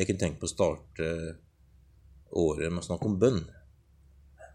Jeg 0.00 0.08
kunne 0.08 0.22
tenkt 0.22 0.40
på 0.40 0.48
å 0.48 0.54
starte 0.54 1.08
året 2.40 2.70
med 2.70 2.80
å 2.80 2.86
snakke 2.86 3.08
om 3.10 3.18
bønn. 3.20 3.42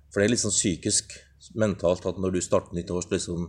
For 0.09 0.21
det 0.21 0.25
er 0.25 0.31
litt 0.33 0.41
sånn 0.41 0.55
psykisk, 0.55 1.13
mentalt, 1.59 2.07
at 2.09 2.17
når 2.17 2.33
du 2.33 2.41
starter 2.41 2.73
nytt 2.73 2.89
år, 2.89 3.03
så 3.05 3.13
liksom, 3.13 3.43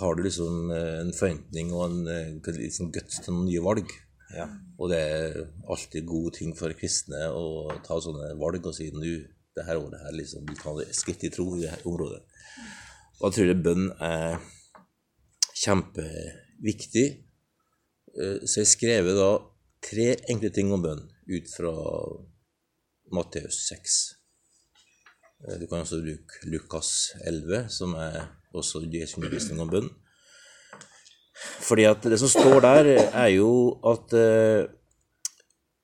har 0.00 0.16
du 0.16 0.22
liksom 0.24 0.70
eh, 0.72 1.00
en 1.02 1.12
forventning 1.12 1.72
og 1.76 1.82
en 1.90 1.98
eh, 2.08 2.52
liksom 2.56 2.88
guts 2.94 3.20
til 3.20 3.34
noen 3.34 3.50
nye 3.50 3.64
valg. 3.64 3.92
Ja. 4.32 4.46
Og 4.80 4.88
det 4.90 5.00
er 5.02 5.36
alltid 5.68 6.06
gode 6.08 6.32
ting 6.38 6.54
for 6.56 6.72
kristne 6.78 7.26
å 7.28 7.68
ta 7.84 7.98
sånne 8.02 8.32
valg 8.40 8.64
og 8.64 8.74
si 8.78 8.88
nå, 8.94 9.18
det 9.56 9.64
her 9.68 9.80
året 9.80 10.00
her 10.04 10.16
liksom, 10.16 10.46
vi 10.48 10.56
tar 10.58 10.80
et 10.80 10.96
skritt 10.96 11.26
i 11.28 11.32
tro 11.32 11.50
i 11.56 11.66
det 11.66 11.76
området. 11.84 12.22
Og 13.20 13.28
jeg 13.28 13.36
tror 13.36 13.52
det 13.52 13.60
bønn 13.68 13.86
er 14.00 14.40
kjempeviktig. 15.60 17.06
Eh, 18.16 18.40
Så 18.48 18.62
jeg 18.62 18.72
skrev 18.72 19.12
da 19.18 19.30
tre 19.86 20.14
enkle 20.30 20.50
ting 20.54 20.72
om 20.74 20.82
bønn 20.82 21.02
ut 21.30 21.50
fra 21.50 21.72
Matteus 23.14 23.60
6. 23.70 23.98
Eh, 25.46 25.58
Du 25.60 25.66
kan 25.66 25.84
også 25.84 26.02
bruke 26.02 26.50
Lukas 26.50 27.12
11, 27.24 27.68
som 27.70 27.94
er 27.94 28.26
også 28.54 28.82
Jesu 28.92 29.20
undervisning 29.20 29.60
om 29.60 29.70
bønn. 29.70 29.90
Fordi 31.36 31.84
at 31.84 32.02
det 32.02 32.18
som 32.18 32.28
står 32.28 32.60
der, 32.64 32.90
er 33.12 33.28
jo 33.34 33.78
at 33.84 34.12
eh, 34.16 34.66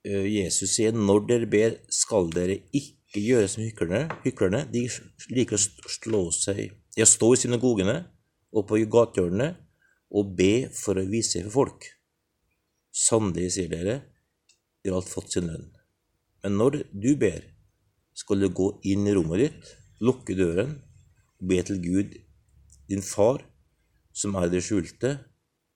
eh, 0.04 0.26
Jesus 0.38 0.76
sier 0.76 0.92
når 0.96 1.26
dere 1.28 1.50
ber, 1.50 1.76
skal 1.92 2.30
dere 2.32 2.62
ikke 2.72 3.20
gjøre 3.20 3.48
som 3.48 3.62
hyklerne. 3.62 4.06
hyklerne. 4.24 4.64
De 4.72 4.86
liker 5.30 5.58
å 5.58 5.90
slå 5.98 6.30
seg 6.32 6.72
De 6.96 7.04
står 7.06 7.36
i 7.36 7.42
synagogene 7.44 7.98
og 8.52 8.66
på 8.68 8.80
gatehjørnene 8.84 9.54
og 10.12 10.32
be 10.36 10.68
for 10.76 10.98
å 11.00 11.08
vise 11.08 11.38
seg 11.38 11.46
for 11.48 11.62
folk. 11.62 11.86
Sannelig, 12.92 13.54
sier 13.54 13.70
dere, 13.72 14.00
de 14.82 14.90
har 14.92 15.00
alt 15.00 15.10
fått 15.10 15.32
sin 15.32 15.48
lønn. 15.48 15.70
Men 16.42 16.58
når 16.58 16.82
du 16.92 17.14
ber, 17.16 17.40
skal 18.12 18.42
du 18.42 18.50
gå 18.52 18.68
inn 18.92 19.06
i 19.08 19.14
rommet 19.16 19.40
ditt, 19.40 19.70
lukke 20.04 20.36
døren 20.36 20.74
og 21.40 21.48
be 21.48 21.60
til 21.64 21.80
Gud, 21.82 22.16
din 22.90 23.04
far, 23.06 23.40
som 24.12 24.36
er 24.36 24.50
det 24.52 24.60
skjulte, 24.66 25.14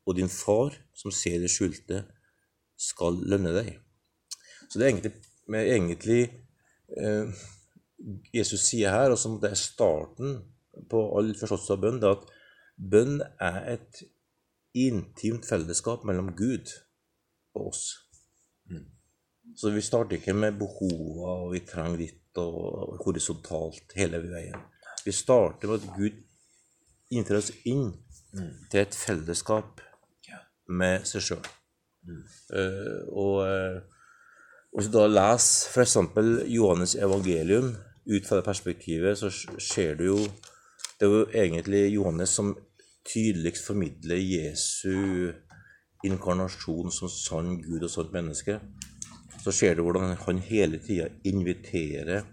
og 0.06 0.18
din 0.18 0.30
far, 0.30 0.76
som 0.94 1.14
ser 1.14 1.40
det 1.42 1.50
skjulte, 1.50 2.02
skal 2.76 3.16
lønne 3.24 3.54
deg. 3.56 3.70
Så 4.68 4.78
det 4.78 4.84
er 4.84 4.92
egentlig, 4.92 5.14
egentlig 5.56 6.20
eh, 7.00 7.44
Jesus 8.34 8.66
sier 8.68 8.92
her, 8.92 9.14
og 9.14 9.18
som 9.18 9.38
det 9.40 9.54
er 9.54 9.60
starten 9.60 10.36
på 10.90 11.00
all 11.16 11.32
forståelse 11.38 11.76
av 11.78 11.82
bønn, 11.82 12.02
det 12.02 12.10
er 12.10 12.18
at 12.18 12.26
bønn 12.76 13.16
er 13.24 13.60
et 13.72 14.02
intimt 14.76 15.48
fellesskap 15.48 16.04
mellom 16.04 16.34
Gud 16.36 16.74
og 17.56 17.72
oss. 17.72 17.86
Så 19.56 19.70
vi 19.70 19.80
starter 19.80 20.18
ikke 20.18 20.34
med 20.34 20.58
behova, 20.58 21.36
og 21.46 21.52
vi 21.54 21.62
trenger 21.66 22.00
litt 22.00 22.40
og 22.40 22.98
horisontalt 23.04 23.94
hele 23.96 24.20
veien. 24.24 24.64
Vi 25.06 25.14
starter 25.14 25.70
med 25.70 25.84
at 25.84 25.94
Gud 25.96 26.18
innfører 27.14 27.40
oss 27.40 27.52
inn 27.64 27.92
til 28.70 28.82
et 28.82 28.96
fellesskap 28.96 29.80
med 30.68 31.06
seg 31.08 31.28
sjøl. 31.30 31.52
og, 33.12 33.36
Uh, 33.46 33.80
og 34.72 34.82
hvis 34.82 34.90
du 34.92 34.98
da 34.98 35.06
leser 35.08 35.72
f.eks. 35.72 35.96
Johannes 36.52 36.94
evangelium 36.94 37.72
ut 38.06 38.26
fra 38.28 38.36
det 38.36 38.44
perspektivet, 38.44 39.18
så 39.18 39.30
ser 39.58 39.94
du 39.96 40.04
jo 40.04 40.18
Det 41.00 41.06
er 41.06 41.12
jo 41.12 41.26
egentlig 41.32 41.94
Johannes 41.94 42.30
som 42.30 42.54
tydeligst 43.04 43.66
formidler 43.66 44.16
Jesu 44.16 45.32
inkarnasjon 46.04 46.92
som 46.92 47.10
sann 47.10 47.56
Gud 47.62 47.84
og 47.86 47.90
sant 47.92 48.12
menneske. 48.12 48.60
Så 49.42 49.52
ser 49.54 49.76
du 49.76 49.84
hvordan 49.86 50.16
han 50.18 50.42
hele 50.42 50.80
tida 50.82 51.08
inviterer 51.24 52.24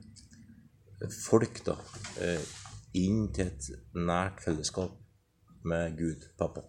folk 1.12 1.64
da, 1.66 1.76
eh, 2.22 2.42
inn 2.94 3.28
til 3.34 3.48
et 3.48 3.70
nært 3.94 4.42
fellesskap 4.44 4.96
med 5.64 5.98
Gud, 5.98 6.28
pappa. 6.40 6.64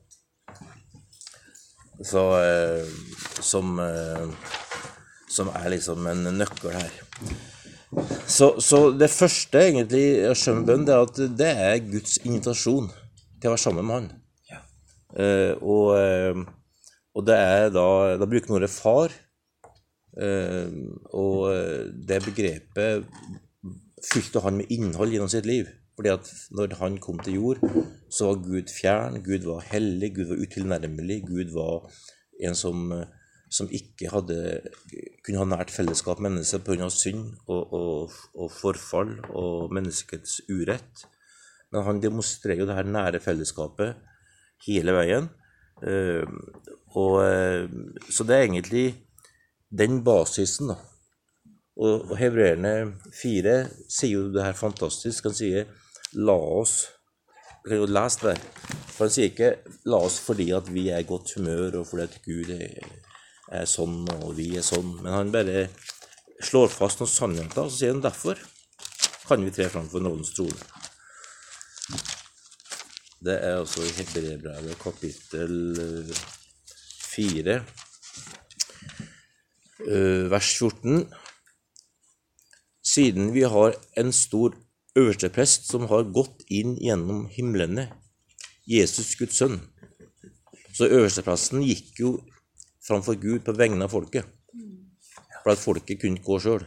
Så 2.02 2.22
eh, 2.42 2.86
som, 3.40 3.78
eh, 3.80 4.26
som 5.30 5.50
er 5.54 5.68
liksom 5.76 6.06
en 6.10 6.24
nøkkel 6.38 6.74
her. 6.74 7.00
Så, 8.26 8.56
så 8.58 8.88
det 8.98 9.10
første 9.12 9.60
egentlig 9.60 10.26
å 10.26 10.34
skjønne 10.34 10.66
bønn, 10.66 10.86
det 10.86 10.94
er 10.94 11.06
at 11.06 11.22
det 11.38 11.50
er 11.68 11.84
Guds 11.92 12.18
invitasjon 12.24 12.90
til 12.90 13.48
å 13.48 13.54
være 13.54 13.62
sammen 13.62 13.86
med 13.86 13.94
Han. 13.94 14.08
Ja. 14.50 14.62
Og, 15.62 16.46
og 17.14 17.26
det 17.28 17.36
er 17.38 17.70
da 17.74 17.86
Da 18.18 18.26
bruker 18.26 18.50
man 18.50 18.60
ordet 18.60 18.74
far. 18.74 19.14
Eh, 20.14 20.70
og 21.10 21.48
eh, 21.50 21.90
det 22.08 22.20
begrepet 22.22 23.06
fylte 24.04 24.42
han 24.44 24.60
med 24.60 24.70
innhold 24.74 25.14
gjennom 25.14 25.32
sitt 25.32 25.48
liv. 25.48 25.70
Fordi 25.94 26.10
at 26.10 26.30
når 26.54 26.74
han 26.80 26.98
kom 27.02 27.20
til 27.22 27.38
jord, 27.38 27.60
så 28.10 28.32
var 28.32 28.42
Gud 28.42 28.70
fjern, 28.70 29.20
Gud 29.22 29.46
var 29.46 29.66
hellig, 29.70 30.14
Gud 30.16 30.32
var 30.32 30.42
utilnærmelig, 30.42 31.20
Gud 31.28 31.52
var 31.54 31.86
en 32.42 32.58
som, 32.58 32.90
eh, 32.92 33.06
som 33.50 33.70
ikke 33.70 34.10
hadde, 34.10 34.38
kunne 35.24 35.42
ha 35.42 35.46
nært 35.54 35.70
fellesskap 35.70 36.18
med 36.18 36.34
mennesker 36.34 36.62
pga. 36.66 36.90
synd 36.90 37.38
og, 37.46 37.72
og, 37.72 38.18
og 38.34 38.50
forfall 38.50 39.20
og 39.30 39.74
menneskets 39.74 40.40
urett. 40.50 41.06
Men 41.70 41.86
han 41.86 42.02
demonstrerer 42.02 42.62
jo 42.62 42.66
det 42.70 42.78
her 42.78 42.90
nære 42.90 43.22
fellesskapet 43.22 43.94
hele 44.66 44.94
veien. 44.94 45.30
Og, 46.94 47.20
eh, 47.24 47.68
så 48.10 48.24
det 48.24 48.36
er 48.36 48.46
egentlig 48.46 48.86
den 49.70 50.02
basisen, 50.06 50.70
da. 50.70 50.76
Og, 51.74 52.10
og 52.10 52.18
hebreerne 52.18 52.94
4 53.18 53.54
sier 53.90 54.12
jo 54.12 54.28
det 54.34 54.44
her 54.44 54.58
fantastisk. 54.58 55.26
Han 55.26 55.34
sier 55.34 55.64
'la 56.14 56.36
oss' 56.60 56.84
Du 57.64 57.70
kan 57.70 57.78
jo 57.78 57.86
lese 57.88 58.28
det. 58.28 58.36
For 58.92 59.06
han 59.06 59.12
sier 59.14 59.30
ikke 59.30 59.56
'la 59.88 59.98
oss 60.04 60.18
fordi 60.20 60.50
at 60.52 60.68
vi 60.72 60.90
er 60.92 61.00
i 61.00 61.08
godt 61.08 61.32
humør, 61.36 61.78
og 61.80 61.86
fordi 61.86 62.02
at 62.02 62.18
Gud 62.26 62.50
er, 62.52 62.90
er 63.48 63.64
sånn, 63.64 64.04
og 64.20 64.36
vi 64.36 64.50
er 64.58 64.62
sånn'. 64.62 65.00
Men 65.00 65.12
han 65.12 65.32
bare 65.32 65.68
slår 66.44 66.68
fast 66.68 67.00
noen 67.00 67.10
sannheter, 67.10 67.62
og 67.64 67.72
så 67.72 67.78
sier 67.78 67.92
han 67.94 68.02
'derfor 68.04 68.36
kan 69.26 69.44
vi 69.44 69.50
tre 69.50 69.68
fram 69.68 69.88
for 69.88 70.04
nådens 70.04 70.34
trone'. 70.36 70.66
Det 73.24 73.38
er 73.40 73.56
altså 73.62 73.80
i 73.80 73.96
Hebreerbrevet 73.96 74.78
kapittel 74.78 76.12
4, 77.14 77.56
eh, 79.88 80.24
vers 80.30 80.50
14. 80.58 81.06
Siden 82.84 83.32
vi 83.32 83.42
har 83.48 83.74
en 83.96 84.12
stor 84.12 84.54
øversteprest 84.98 85.70
som 85.70 85.88
har 85.90 86.10
gått 86.14 86.44
inn 86.52 86.76
gjennom 86.78 87.26
himlene, 87.32 87.88
Jesus 88.66 89.14
Guds 89.18 89.38
sønn. 89.40 89.60
Så 90.74 90.88
øverstepresten 90.90 91.62
gikk 91.62 92.00
jo 92.00 92.14
framfor 92.84 93.18
Gud 93.20 93.44
på 93.46 93.54
vegne 93.56 93.86
av 93.86 93.94
folket. 93.94 94.26
For 95.42 95.52
at 95.52 95.60
folket 95.60 96.00
kunne 96.00 96.18
ikke 96.18 96.32
gå 96.32 96.40
sjøl. 96.42 96.64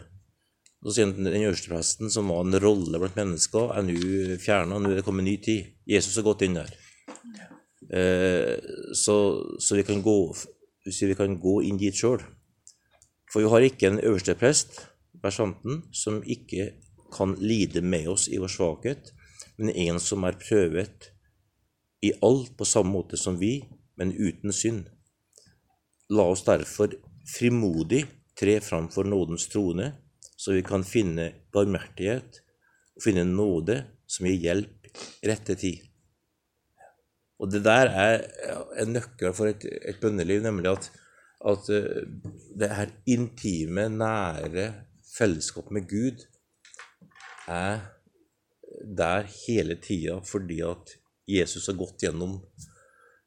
Så 0.85 0.93
sier 0.93 1.09
han 1.09 1.25
den 1.25 1.41
øverstepresten, 1.41 2.11
som 2.13 2.29
var 2.29 2.43
en 2.45 2.59
rolle 2.61 2.99
blant 3.01 3.17
mennesker, 3.17 3.71
er 3.73 3.85
nå 3.87 4.37
fjerna. 4.41 4.77
Nå 4.77 4.91
er 4.91 4.99
det 4.99 5.05
kommet 5.07 5.25
en 5.25 5.31
ny 5.31 5.37
tid. 5.41 5.73
Jesus 5.89 6.15
har 6.19 6.27
gått 6.27 6.45
inn 6.45 6.59
der. 6.59 6.69
Eh, 7.93 8.57
så, 8.93 9.17
så 9.59 9.75
vi 9.75 9.83
kan 9.87 10.01
gå, 10.01 10.35
vi 10.85 11.15
kan 11.15 11.39
gå 11.39 11.61
inn 11.63 11.79
dit 11.79 11.95
sjøl. 11.95 12.23
For 13.31 13.43
vi 13.43 13.51
har 13.51 13.67
ikke 13.67 13.91
en 13.91 14.01
øverste 14.03 14.35
prest, 14.39 14.81
versanten, 15.23 15.83
som 15.91 16.21
ikke 16.23 16.71
kan 17.13 17.35
lide 17.39 17.81
med 17.81 18.07
oss 18.11 18.27
i 18.31 18.39
vår 18.39 18.51
svakhet, 18.51 19.11
men 19.57 19.73
en 19.73 19.99
som 20.03 20.25
er 20.27 20.39
prøvet 20.39 21.11
i 22.03 22.13
alt 22.23 22.53
på 22.57 22.67
samme 22.67 22.93
måte 22.93 23.17
som 23.19 23.39
vi, 23.39 23.59
men 23.97 24.13
uten 24.13 24.53
synd. 24.53 24.85
La 26.13 26.27
oss 26.31 26.45
derfor 26.47 26.93
frimodig 27.27 28.05
tre 28.39 28.59
fram 28.63 28.87
for 28.93 29.07
nådens 29.07 29.47
trone, 29.51 29.91
så 30.37 30.53
vi 30.53 30.63
kan 30.63 30.85
finne 30.85 31.31
barmhjertighet 31.53 32.41
og 32.95 33.03
finne 33.03 33.25
nåde 33.27 33.81
som 34.07 34.29
gir 34.29 34.37
hjelp 34.43 34.91
rette 35.25 35.57
tid. 35.57 35.86
Og 37.37 37.51
det 37.53 37.61
der 37.65 37.91
er 37.91 38.23
en 38.81 38.95
nøkkel 38.95 39.33
for 39.37 39.51
et, 39.51 39.65
et 39.65 39.99
bønneliv, 40.01 40.41
nemlig 40.45 40.71
at, 40.71 40.89
at 41.51 41.69
eh, 41.73 42.07
det 42.57 42.71
her 42.73 42.93
intime, 43.05 43.89
nære 43.93 44.71
fellesskapet 45.17 45.75
med 45.75 45.87
Gud 45.89 46.25
er 47.47 47.85
der 48.97 49.27
hele 49.47 49.77
tida 49.81 50.19
fordi 50.25 50.59
at 50.65 50.97
Jesus 51.27 51.67
har 51.67 51.77
gått 51.77 52.05
gjennom, 52.05 52.37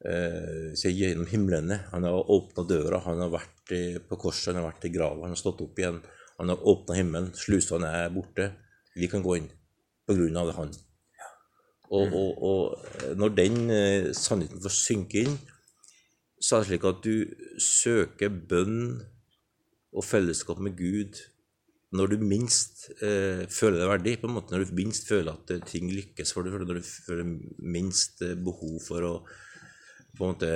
eh, 0.09 0.73
gjennom 0.75 1.29
himlene. 1.31 1.83
Han 1.93 2.07
har 2.09 2.33
åpna 2.33 2.65
døra, 2.67 3.03
han 3.05 3.23
har 3.27 3.33
vært 3.35 3.75
i, 3.77 3.85
på 4.03 4.19
korset, 4.19 4.55
han 4.55 4.63
har 4.63 4.71
vært 4.73 4.89
i 4.89 4.95
grava, 4.95 5.27
han 5.27 5.37
har 5.37 5.41
stått 5.41 5.63
opp 5.67 5.79
igjen. 5.79 6.01
Han 6.41 6.49
har 6.49 6.69
åpna 6.73 6.97
himmelen, 6.97 7.35
slusene 7.37 7.91
er 8.07 8.15
borte. 8.15 8.49
Vi 8.97 9.11
kan 9.13 9.23
gå 9.23 9.37
inn 9.37 9.51
på 10.09 10.17
grunn 10.17 10.39
av 10.41 10.49
det 10.49 10.57
han. 10.57 10.73
Og, 11.91 12.13
og, 12.15 12.43
og 12.47 13.17
når 13.19 13.33
den 13.35 13.57
eh, 13.75 14.11
sannheten 14.15 14.63
får 14.63 14.75
synke 14.77 15.25
inn, 15.25 15.39
så 16.41 16.57
er 16.57 16.63
det 16.63 16.71
slik 16.71 16.87
at 16.89 17.01
du 17.05 17.15
søker 17.61 18.31
bønn 18.31 19.01
og 19.91 20.07
fellesskap 20.07 20.61
med 20.63 20.79
Gud 20.79 21.19
når 21.91 22.13
du 22.13 22.21
minst 22.23 22.85
eh, 23.03 23.47
føler 23.51 23.81
deg 23.83 23.91
verdig, 23.91 24.13
på 24.21 24.29
en 24.29 24.37
måte, 24.37 24.55
når 24.55 24.69
du 24.69 24.77
minst 24.79 25.09
føler 25.11 25.35
at 25.35 25.51
eh, 25.51 25.63
ting 25.67 25.91
lykkes 25.91 26.31
for 26.37 26.47
deg, 26.47 26.55
når 26.63 26.79
du 26.79 26.87
føler 26.87 27.33
minst 27.59 28.23
eh, 28.23 28.37
behov 28.39 28.77
for 28.85 29.07
å 29.09 29.15
på 30.21 30.27
en 30.27 30.35
måte 30.35 30.51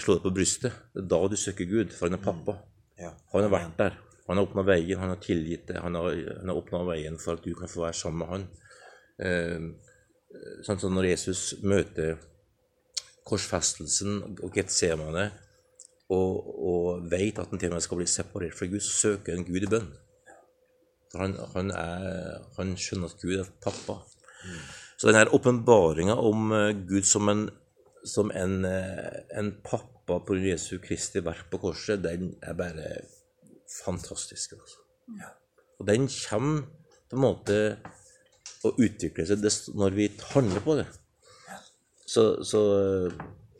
slå 0.00 0.16
deg 0.16 0.24
på 0.24 0.32
brystet. 0.36 0.80
Det 0.94 1.02
er 1.02 1.10
da 1.10 1.20
du 1.28 1.36
søker 1.40 1.68
Gud, 1.68 1.92
for 1.92 2.08
han 2.08 2.16
er 2.16 2.24
pappa. 2.24 2.56
Ja. 3.00 3.10
Han 3.32 3.46
har 3.46 3.52
vært 3.52 3.78
der. 3.80 3.96
Han 4.28 4.38
har 4.38 4.46
åpna 4.46 4.64
veien, 4.64 5.00
han 5.00 5.12
har 5.12 5.20
tilgitt 5.20 5.66
det. 5.68 5.80
Han 5.84 5.98
har, 5.98 6.14
han 6.14 6.52
har 6.52 6.60
åpna 6.60 6.84
veien 6.88 7.16
for 7.20 7.36
at 7.36 7.44
du 7.44 7.52
kan 7.58 7.68
få 7.68 7.84
være 7.84 7.98
sammen 7.98 8.22
med 8.22 8.32
han. 8.32 8.46
Eh, 9.28 9.66
sånn 10.66 10.80
som 10.82 10.94
når 10.94 11.10
Jesus 11.12 11.42
møter 11.62 12.18
korsfestelsen 13.24 14.20
og 14.44 14.54
Getsemane 14.54 15.30
og, 16.12 16.40
og 16.44 17.06
vet 17.10 17.38
at 17.40 17.50
han 17.50 17.60
til 17.60 17.72
og 17.72 17.78
med 17.78 17.84
skal 17.84 18.00
bli 18.00 18.08
separert 18.10 18.56
fra 18.56 18.68
Gud, 18.68 18.82
så 18.84 18.96
søker 19.08 19.38
han 19.38 19.46
Gud 19.48 19.64
i 19.64 19.70
bønn. 19.70 19.90
Han, 21.14 21.36
han, 21.54 21.70
er, 21.70 22.44
han 22.58 22.74
skjønner 22.80 23.12
at 23.12 23.22
Gud 23.22 23.38
er 23.38 23.50
pappa. 23.64 24.00
Så 24.98 25.08
denne 25.08 25.30
åpenbaringa 25.34 26.16
om 26.20 26.52
eh, 26.54 26.70
Gud 26.88 27.06
som 27.08 27.30
en, 27.32 27.46
som 28.06 28.32
en, 28.34 28.64
eh, 28.68 29.20
en 29.38 29.52
pappa 29.64 30.20
på 30.26 30.36
Jesu 30.42 30.76
Kristi 30.84 31.22
verk 31.24 31.48
på 31.52 31.62
korset, 31.62 32.02
den 32.04 32.34
er 32.42 32.58
bare 32.58 32.90
fantastisk. 33.80 34.56
Altså. 34.58 35.30
Og 35.80 35.88
den 35.88 36.08
kommer 36.10 36.66
på 37.08 37.16
en 37.16 37.24
måte 37.24 37.58
å 38.64 38.74
utvikle 38.80 39.26
seg 39.28 39.44
når 39.76 39.96
vi 39.96 40.08
handler 40.32 40.64
på 40.64 40.76
det. 40.80 40.86
Så, 42.04 42.44
så, 42.44 42.62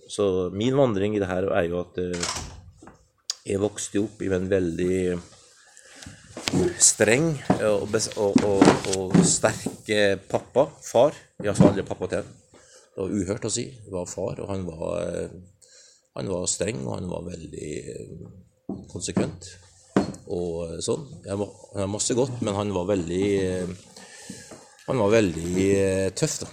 så 0.08 0.50
min 0.52 0.76
vandring 0.76 1.16
i 1.16 1.22
det 1.22 1.30
her 1.30 1.48
er 1.56 1.68
jo 1.68 1.80
at 1.80 2.00
eh, 2.02 2.28
jeg 3.44 3.60
vokste 3.62 4.02
opp 4.04 4.20
i 4.24 4.30
en 4.32 4.48
veldig 4.50 4.98
streng 6.80 7.32
og, 7.64 7.94
og, 8.20 8.44
og, 8.44 8.62
og 8.94 9.16
sterk 9.26 9.90
eh, 9.92 10.14
pappa, 10.30 10.68
far. 10.84 11.16
Jeg 11.42 11.56
sa 11.56 11.70
aldri 11.70 11.86
pappa 11.88 12.10
til 12.10 12.22
ham. 12.22 12.32
Det 12.94 13.02
var 13.02 13.14
uhørt 13.18 13.48
å 13.48 13.52
si. 13.52 13.66
Det 13.84 13.92
var 13.92 14.06
far, 14.06 14.38
og 14.44 14.50
han 14.52 14.64
var, 14.68 15.00
eh, 15.02 15.32
han 16.14 16.30
var 16.30 16.46
streng, 16.50 16.84
og 16.86 16.98
han 16.98 17.08
var 17.10 17.26
veldig 17.26 17.72
konsekvent. 18.92 19.50
Og 20.32 20.78
sånn. 20.84 21.08
Han 21.26 21.42
var 21.42 21.90
masse 21.90 22.14
godt, 22.16 22.38
men 22.44 22.56
han 22.56 22.70
var 22.76 22.92
veldig 22.92 23.26
Han 24.86 25.00
var 25.00 25.14
veldig 25.14 25.68
eh, 25.78 26.10
tøff, 26.16 26.40
da. 26.44 26.50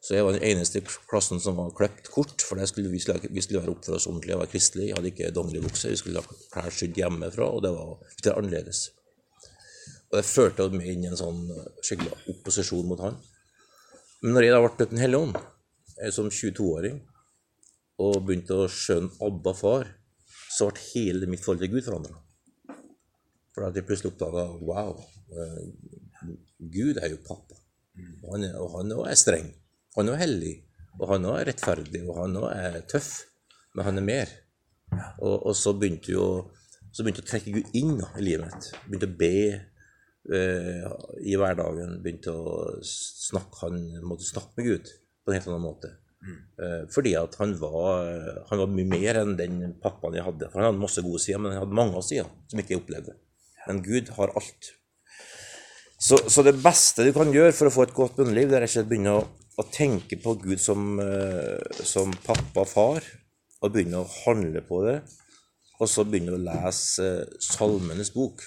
Så 0.00 0.16
jeg 0.16 0.24
var 0.26 0.34
den 0.34 0.46
eneste 0.46 0.80
i 0.80 0.86
klassen 1.10 1.38
som 1.42 1.58
var 1.58 1.74
klept 1.76 2.08
kort, 2.10 2.42
for 2.42 2.58
skulle, 2.66 2.90
vi, 2.90 2.98
skulle, 3.02 3.30
vi 3.30 3.42
skulle 3.44 3.60
være 3.62 3.74
oppføre 3.74 3.98
oss 3.98 4.08
ordentlig 4.10 4.34
og 4.34 4.40
være 4.42 4.52
kristelige. 4.54 4.88
Jeg 4.88 4.96
hadde 4.96 5.10
ikke 5.12 5.34
dongeribukse, 5.36 5.92
vi 5.92 5.98
skulle 6.00 6.22
ha 6.22 6.38
klær 6.54 6.74
sydd 6.74 6.98
hjemmefra, 6.98 7.46
og 7.46 7.62
det 7.66 7.70
var 7.74 7.92
litt 8.16 8.30
annerledes. 8.32 8.80
Og 10.10 10.18
det 10.18 10.24
førte 10.26 10.66
meg 10.74 10.88
inn 10.90 11.04
i 11.06 11.10
en 11.12 11.20
sånn 11.20 11.44
skikkelig 11.86 12.16
opposisjon 12.32 12.88
mot 12.90 13.02
han. 13.04 13.20
Men 14.24 14.34
når 14.34 14.46
jeg 14.46 14.54
da 14.56 14.62
ble 14.64 14.72
døpt 14.80 14.96
Den 14.96 15.02
hellige 15.04 15.22
ånd, 15.28 15.38
eh, 16.00 16.10
som 16.14 16.30
22-åring, 16.30 16.98
og 18.00 18.22
begynte 18.24 18.56
å 18.56 18.68
skjønne 18.72 19.12
Abba 19.26 19.54
far, 19.54 19.94
så 20.50 20.70
ble 20.70 20.86
hele 20.90 21.28
mitt 21.30 21.44
forhold 21.44 21.62
til 21.62 21.74
Gud 21.76 21.86
forandra. 21.86 22.18
For 23.54 23.66
at 23.66 23.76
jeg 23.76 23.86
plutselig 23.86 24.14
oppdaga 24.14 24.46
wow, 24.58 24.98
eh, 25.30 25.99
Gud 26.72 27.00
er 27.00 27.12
jo 27.12 27.22
pappa. 27.26 27.58
Og 28.24 28.36
han 28.36 28.46
og 28.54 28.76
han 28.76 28.94
også 28.96 29.10
er 29.10 29.18
streng. 29.18 29.50
Han 29.96 30.12
er 30.12 30.20
hellig. 30.22 30.54
Og 31.00 31.08
han 31.12 31.26
også 31.26 31.40
er 31.40 31.50
rettferdig, 31.50 32.04
og 32.06 32.22
han 32.22 32.38
også 32.40 32.54
er 32.54 32.80
tøff. 32.90 33.10
Men 33.74 33.86
han 33.86 34.00
er 34.00 34.06
mer. 34.06 34.32
Og, 35.18 35.46
og 35.46 35.54
så 35.56 35.74
begynte 35.78 36.12
jo 36.12 36.26
så 36.90 37.04
begynte 37.06 37.22
å 37.22 37.28
trekke 37.28 37.52
Gud 37.54 37.74
inn 37.78 37.98
da, 38.00 38.08
i 38.18 38.24
livet 38.24 38.48
mitt. 38.48 38.70
Begynte 38.88 39.06
å 39.06 39.18
be 39.20 39.34
eh, 40.34 40.86
i 41.22 41.36
hverdagen. 41.38 42.00
Begynte 42.02 42.34
å 42.34 42.54
snakke 42.86 43.68
Han 43.68 43.84
måtte 44.02 44.26
snakke 44.26 44.58
med 44.58 44.66
Gud 44.66 44.90
på 44.90 45.30
en 45.30 45.38
helt 45.38 45.50
annen 45.50 45.66
måte. 45.68 45.92
Eh, 46.20 46.82
fordi 46.92 47.14
at 47.16 47.38
han 47.40 47.54
var, 47.60 48.10
han 48.50 48.62
var 48.64 48.74
mye 48.74 48.90
mer 48.90 49.20
enn 49.22 49.36
den 49.38 49.62
pappaen 49.82 50.18
jeg 50.18 50.26
hadde. 50.26 50.50
For 50.50 50.60
han 50.60 50.72
hadde 50.72 50.82
masse 50.82 51.04
gode 51.06 51.22
sider, 51.22 51.42
men 51.42 51.54
han 51.54 51.62
hadde 51.62 51.78
mange 51.78 52.02
sider 52.06 52.28
som 52.50 52.62
ikke 52.62 52.74
jeg 52.74 52.82
opplevde. 52.82 53.16
Men 53.68 53.82
Gud 53.86 54.10
har 54.18 54.34
alt. 54.40 54.74
Så, 56.00 56.16
så 56.32 56.42
det 56.46 56.56
beste 56.62 57.04
du 57.04 57.12
kan 57.12 57.28
gjøre 57.32 57.52
for 57.52 57.68
å 57.68 57.74
få 57.74 57.84
et 57.84 57.96
godt 57.96 58.16
bønneliv, 58.16 58.48
det 58.48 58.56
er 58.56 58.64
ikke 58.64 58.84
å 58.86 58.88
begynne 58.88 59.16
å, 59.18 59.24
å 59.60 59.64
tenke 59.68 60.16
på 60.22 60.32
Gud 60.40 60.60
som, 60.62 60.94
eh, 61.02 61.82
som 61.84 62.14
pappa 62.24 62.62
og 62.64 62.70
far, 62.70 63.08
og 63.60 63.74
begynne 63.74 64.00
å 64.00 64.08
handle 64.22 64.62
på 64.64 64.80
det. 64.86 64.96
Og 65.80 65.88
så 65.88 66.06
begynne 66.08 66.32
å 66.36 66.40
lese 66.40 67.04
eh, 67.04 67.34
Salmenes 67.44 68.12
bok. 68.14 68.40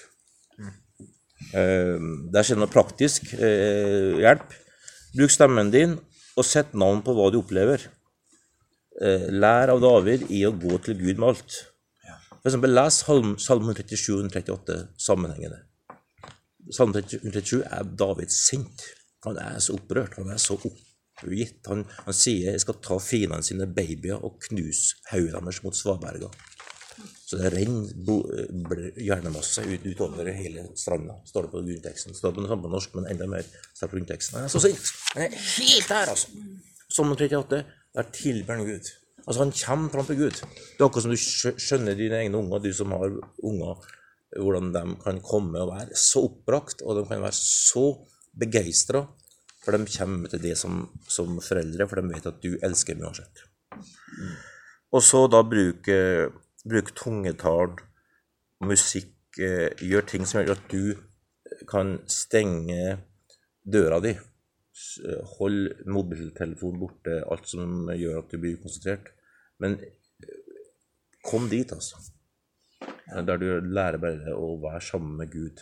Eh, 1.54 2.00
der 2.34 2.46
skjer 2.46 2.58
noe 2.58 2.72
praktisk 2.72 3.30
hjelp. 3.36 4.56
Bruk 5.14 5.30
stemmen 5.30 5.70
din, 5.70 5.94
og 6.34 6.48
sett 6.48 6.72
navn 6.74 7.04
på 7.06 7.14
hva 7.14 7.28
du 7.30 7.38
opplever. 7.38 7.84
Lær 9.30 9.70
av 9.72 9.80
David 9.82 10.26
i 10.34 10.42
å 10.46 10.52
gå 10.54 10.80
til 10.82 10.98
Gud 10.98 11.22
med 11.22 11.28
alt. 11.28 11.60
For 12.40 12.50
eksempel, 12.50 12.74
les 12.74 12.98
Salm, 13.02 13.36
Salme 13.42 13.70
137 13.74 14.10
og 14.16 14.26
38 14.26 14.80
sammenhengende. 15.06 15.62
Salme 16.72 17.02
37 17.02 17.62
er 17.62 17.84
David 17.98 18.32
sint. 18.32 18.86
Han 19.26 19.38
er 19.40 19.60
så 19.60 19.76
opprørt. 19.76 20.16
Han 20.20 20.32
er 20.32 20.40
så 20.40 20.56
oppgitt. 20.56 21.60
Han, 21.68 21.84
han 22.06 22.16
sier 22.16 22.52
'jeg 22.52 22.60
skal 22.60 22.80
ta 22.82 22.98
fiendene 22.98 23.42
sine 23.42 23.66
babyer 23.66 24.16
og 24.24 24.40
knuse 24.48 24.96
hodet 25.10 25.40
deres 25.40 25.62
mot 25.64 25.76
svaberga'. 25.76 26.32
Så 27.26 27.38
det 27.40 27.50
renner 27.52 28.90
hjernemasse 29.00 29.64
ut, 29.66 29.86
utover 29.86 30.28
hele 30.32 30.66
stranda, 30.78 31.16
står 31.26 31.46
det 31.46 31.50
på 31.50 31.62
grunnteksten. 31.66 32.14
Står 32.14 32.34
det 32.36 32.44
på 32.48 32.70
norsk, 32.70 32.94
men 32.94 33.08
enda 33.10 33.26
mer 33.26 33.46
står 33.74 33.90
på 33.90 33.96
grunnteksten. 33.96 34.38
Han 34.38 34.44
er 34.44 34.52
så 34.52 34.60
sint. 34.62 34.92
Han 35.14 35.24
er 35.26 35.34
helt 35.34 35.88
der, 35.88 36.12
altså. 36.12 36.28
Salme 36.92 37.16
38, 37.16 37.64
der 37.96 38.12
tilber 38.14 38.54
han 38.54 38.68
Gud. 38.68 38.92
Altså, 39.26 39.40
han 39.42 39.52
kommer 39.64 39.90
fram 39.90 40.06
til 40.06 40.16
Gud. 40.20 40.30
Det 40.30 40.80
er 40.80 40.86
akkurat 40.86 41.06
som 41.06 41.14
du 41.14 41.60
skjønner 41.66 41.98
dine 41.98 42.20
egne 42.20 42.38
unger, 42.38 42.58
du 42.62 42.72
som 42.76 42.92
har 42.92 43.16
unger, 43.42 43.86
hvordan 44.40 44.72
de 44.74 44.84
kan 45.02 45.20
komme 45.24 45.62
og 45.62 45.72
være 45.72 45.98
så 45.98 46.24
oppbrakt, 46.28 46.82
og 46.82 46.98
de 46.98 47.06
kan 47.08 47.22
være 47.22 47.36
så 47.38 47.86
begeistra, 48.38 49.04
for 49.64 49.76
de 49.76 49.88
kommer 49.96 50.28
til 50.28 50.42
det 50.42 50.56
som, 50.60 50.84
som 51.08 51.38
foreldre, 51.40 51.86
for 51.88 52.00
de 52.00 52.12
vet 52.12 52.28
at 52.28 52.42
du 52.42 52.56
elsker 52.66 52.98
dem 52.98 53.06
uansett. 53.08 53.44
Og 54.94 55.02
så 55.02 55.24
da 55.30 55.40
bruke, 55.46 55.96
bruke 56.66 56.94
tungetall, 56.98 57.72
musikk, 58.64 59.14
eh, 59.40 59.72
gjør 59.82 60.06
ting 60.10 60.28
som 60.28 60.42
gjør 60.42 60.54
at 60.54 60.70
du 60.70 60.94
kan 61.70 61.96
stenge 62.10 62.98
døra 63.64 64.00
di. 64.04 64.14
Hold 65.38 65.86
mobiltelefonen 65.86 66.80
borte, 66.82 67.20
alt 67.30 67.48
som 67.50 67.90
gjør 67.94 68.22
at 68.22 68.30
du 68.30 68.38
blir 68.42 68.58
ukonsentrert. 68.58 69.10
Men 69.62 69.78
eh, 69.80 70.62
kom 71.26 71.48
dit, 71.50 71.72
altså. 71.72 71.98
Der 73.04 73.40
du 73.40 73.48
lærer 73.60 74.00
bare 74.00 74.32
å 74.32 74.54
være 74.62 74.80
sammen 74.80 75.18
med 75.18 75.32
Gud. 75.32 75.60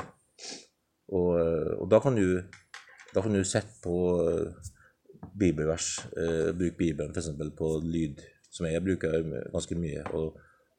Og, 1.13 1.33
og 1.83 1.89
da 1.91 1.99
kan 2.01 2.15
du 2.17 2.43
da 3.15 3.21
kan 3.21 3.35
du 3.35 3.45
sette 3.45 3.81
på 3.85 3.97
eh, 4.25 4.71
bibelvers, 5.37 5.99
eh, 6.17 6.53
bruk 6.57 6.79
Bibelen 6.79 7.13
f.eks. 7.13 7.29
på 7.59 7.75
lyd, 7.85 8.23
som 8.53 8.69
jeg 8.69 8.85
bruker 8.85 9.21
ganske 9.53 9.77
mye, 9.77 10.05
og 10.17 10.39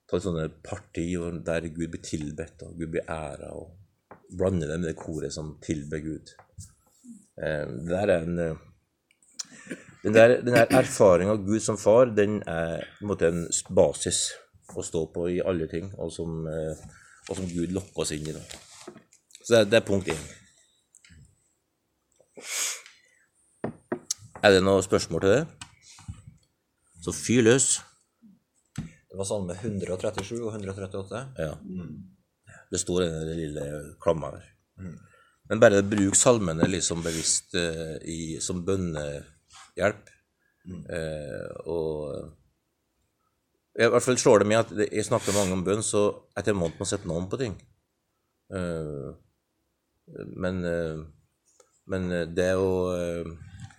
ta 0.10 0.20
sånne 0.22 0.50
parti 0.66 1.06
der 1.46 1.70
Gud 1.70 1.94
blir 1.94 2.04
tilbedt 2.04 2.66
og 2.66 2.78
Gud 2.80 2.94
blir 2.96 3.10
æra, 3.10 3.54
og 3.54 4.26
blande 4.34 4.68
det 4.68 4.80
med 4.80 4.90
det 4.90 4.98
koret 4.98 5.34
som 5.34 5.56
tilber 5.64 6.02
Gud. 6.02 6.34
Eh, 7.38 7.66
det 7.70 7.92
der 7.92 8.16
er 8.18 8.28
en 8.28 8.40
eh, 8.40 8.70
den 10.04 10.16
der, 10.18 10.42
der 10.44 10.66
erfaringa 10.76 11.38
av 11.38 11.46
Gud 11.46 11.62
som 11.64 11.78
far, 11.80 12.10
den 12.12 12.42
er 12.50 12.82
på 12.98 13.06
en 13.06 13.12
måte 13.14 13.30
en 13.30 13.46
basis 13.72 14.34
å 14.74 14.86
stå 14.86 15.06
på 15.14 15.28
i 15.34 15.42
alle 15.44 15.68
ting, 15.72 15.90
og 16.00 16.12
som, 16.14 16.46
eh, 16.48 16.86
og 17.30 17.36
som 17.38 17.50
Gud 17.50 17.74
lokker 17.76 18.06
oss 18.06 18.14
inn 18.16 18.28
i. 18.30 18.36
Da. 18.36 18.44
Så 19.44 19.56
det, 19.56 19.64
det 19.72 19.80
er 19.82 19.88
punkt 19.88 20.10
én. 20.12 20.24
Er 24.44 24.56
det 24.56 24.64
noe 24.64 24.84
spørsmål 24.84 25.24
til 25.24 25.36
det? 25.38 25.44
Så 27.04 27.14
fyr 27.16 27.44
løs. 27.44 27.68
Det 28.76 29.20
var 29.20 29.28
salme 29.30 29.56
137 29.56 30.40
og 30.42 30.54
138. 30.56 31.22
Ja. 31.40 31.54
Det 32.72 32.80
står 32.82 33.06
den 33.06 33.38
lille 33.38 33.66
klamma 34.04 34.34
der. 34.36 34.48
Men 35.52 35.62
bare 35.62 35.84
bruk 35.86 36.16
salmene 36.18 36.66
liksom 36.70 37.04
bevisst 37.06 37.56
eh, 37.60 37.98
i, 38.10 38.20
som 38.42 38.64
bønnehjelp. 38.66 40.12
Eh, 40.98 41.50
og 41.70 42.34
I 43.74 43.90
hvert 43.90 44.06
fall 44.06 44.20
slår 44.22 44.44
det 44.44 44.50
meg 44.50 44.60
at 44.62 44.74
jeg 44.86 45.06
snakker 45.08 45.34
mange 45.34 45.56
om 45.56 45.64
bønn, 45.66 45.82
så 45.82 46.06
etter 46.38 46.54
en 46.54 46.60
måned 46.60 46.78
må 46.78 46.84
man 46.84 46.90
sette 46.90 47.10
navn 47.10 47.26
på 47.32 47.40
ting. 47.42 47.56
Eh, 48.54 49.10
men, 50.44 50.60
eh, 50.70 51.02
men 51.90 52.06
det 52.36 52.46
er 52.52 52.60
jo 52.60 52.94
eh, 52.94 53.32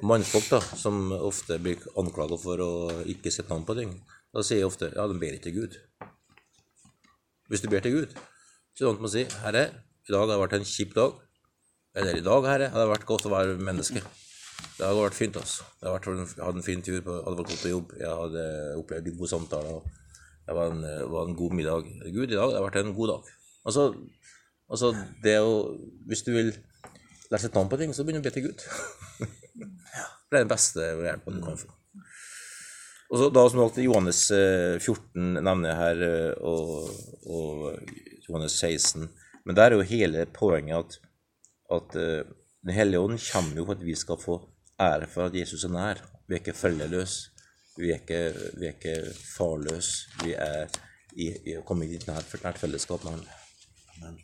mannfolk 0.02 0.48
da, 0.50 0.60
som 0.60 1.12
ofte 1.14 1.60
blir 1.62 1.84
anklaga 2.00 2.38
for 2.40 2.64
å 2.64 2.72
ikke 3.10 3.30
sette 3.30 3.54
navn 3.54 3.66
på 3.68 3.78
ting. 3.78 3.94
Da 4.34 4.42
sier 4.42 4.64
jeg 4.64 4.70
ofte 4.70 4.90
ja, 4.90 5.06
de 5.06 5.18
ber 5.20 5.36
ikke 5.36 5.46
til 5.46 5.58
Gud. 5.60 5.78
Hvis 7.52 7.62
du 7.62 7.70
ber 7.70 7.84
til 7.84 8.00
Gud, 8.00 8.18
så 8.74 8.88
er 8.88 8.88
det 8.88 8.96
at 8.98 9.06
å 9.06 9.12
si 9.12 9.24
Herre, 9.44 9.64
i 10.04 10.12
dag 10.12 10.26
har 10.26 10.40
vært 10.42 10.58
en 10.58 10.66
kjip 10.66 10.96
dag. 10.96 11.20
Eller 11.94 12.18
i 12.18 12.24
dag, 12.26 12.46
Herre, 12.50 12.72
har 12.72 12.82
det 12.82 12.90
vært 12.90 13.06
godt 13.06 13.28
å 13.28 13.34
være 13.36 13.54
menneske. 13.62 14.02
Det 14.74 14.86
har 14.86 14.96
vært 14.98 15.18
fint, 15.18 15.36
altså. 15.38 15.66
Jeg 15.80 15.86
hadde 15.86 16.14
vært, 16.14 16.38
hadde 16.42 16.60
en 16.60 16.66
fin 16.66 16.82
tur, 16.82 16.98
på, 17.06 17.14
hadde 17.14 17.38
vært 17.38 17.52
godt 17.52 17.62
på 17.62 17.70
jobb. 17.70 17.94
Jeg 18.00 18.16
hadde 18.22 18.44
opplevd 18.80 19.12
gode 19.14 19.30
samtaler. 19.30 19.80
Det 20.44 20.56
var 20.58 20.72
en, 20.72 20.82
var 21.12 21.28
en 21.28 21.36
god 21.38 21.54
middag. 21.56 21.90
Gud, 22.10 22.26
i 22.26 22.34
dag 22.34 22.50
det 22.50 22.58
har 22.58 22.66
vært 22.66 22.80
en 22.82 22.96
god 22.96 23.12
dag. 23.14 23.30
Altså, 23.64 23.86
altså 24.68 24.90
det 25.24 25.38
å 25.40 25.54
Hvis 26.08 26.24
du 26.26 26.34
vil 26.34 26.50
lære 27.30 27.40
seg 27.40 27.52
et 27.52 27.56
navn 27.58 27.70
på 27.70 27.78
ting, 27.80 27.94
så 27.94 28.04
begynner 28.04 28.24
du 28.24 28.26
å 28.26 28.30
be 28.30 28.34
til 28.34 28.50
Gud. 28.50 28.66
Det 30.34 30.40
er 30.40 30.42
den 30.42 30.50
beste 30.50 30.82
hjelpen 30.82 31.36
du 31.38 31.44
kan 31.44 31.58
få. 31.60 31.68
Og 33.12 33.20
så 33.20 33.26
da 33.30 33.44
som 33.46 33.60
alltid 33.62 33.86
Johannes 33.86 34.22
eh, 34.34 34.80
14 34.80 35.36
nevner 35.36 35.68
jeg 35.68 35.78
her, 35.78 36.00
eh, 36.08 36.32
og, 36.42 36.88
og 37.30 38.24
Johannes 38.26 38.56
16. 38.58 39.04
Men 39.44 39.58
der 39.58 39.70
er 39.70 39.78
jo 39.78 39.86
hele 39.86 40.24
poenget 40.34 40.80
at, 40.80 40.96
at 41.78 42.00
eh, 42.00 42.24
Den 42.64 42.72
hellige 42.72 43.04
ånd 43.04 43.20
kommer 43.20 43.60
jo 43.60 43.66
for 43.68 43.76
at 43.76 43.84
vi 43.84 43.94
skal 43.94 44.16
få 44.16 44.38
ære 44.80 45.06
for 45.10 45.28
at 45.28 45.34
Jesus 45.34 45.64
er 45.64 45.72
nær. 45.74 46.02
Vi 46.28 46.34
er 46.34 46.42
ikke 46.42 46.56
foreldreløse. 46.58 47.30
Vi 47.76 47.90
er 47.90 48.00
ikke, 48.00 48.20
ikke 48.68 48.94
farløse. 49.36 50.10
Vi 50.22 50.32
er 50.32 50.66
i, 51.16 51.30
i, 51.30 51.56
kommet 51.66 51.90
i 51.90 51.98
et 51.98 52.06
nært, 52.06 52.34
nært 52.44 52.58
fellesskap 52.58 53.04
med 53.04 53.18
Han. 54.02 54.18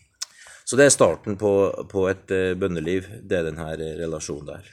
Så 0.67 0.77
det 0.79 0.87
er 0.87 0.95
starten 0.95 1.37
på, 1.39 1.53
på 1.91 2.07
et 2.09 2.31
eh, 2.31 2.55
bønneliv. 2.59 3.09
Det 3.27 3.39
er 3.39 3.49
denne 3.49 3.73
relasjonen 3.75 4.53
der. 4.53 4.69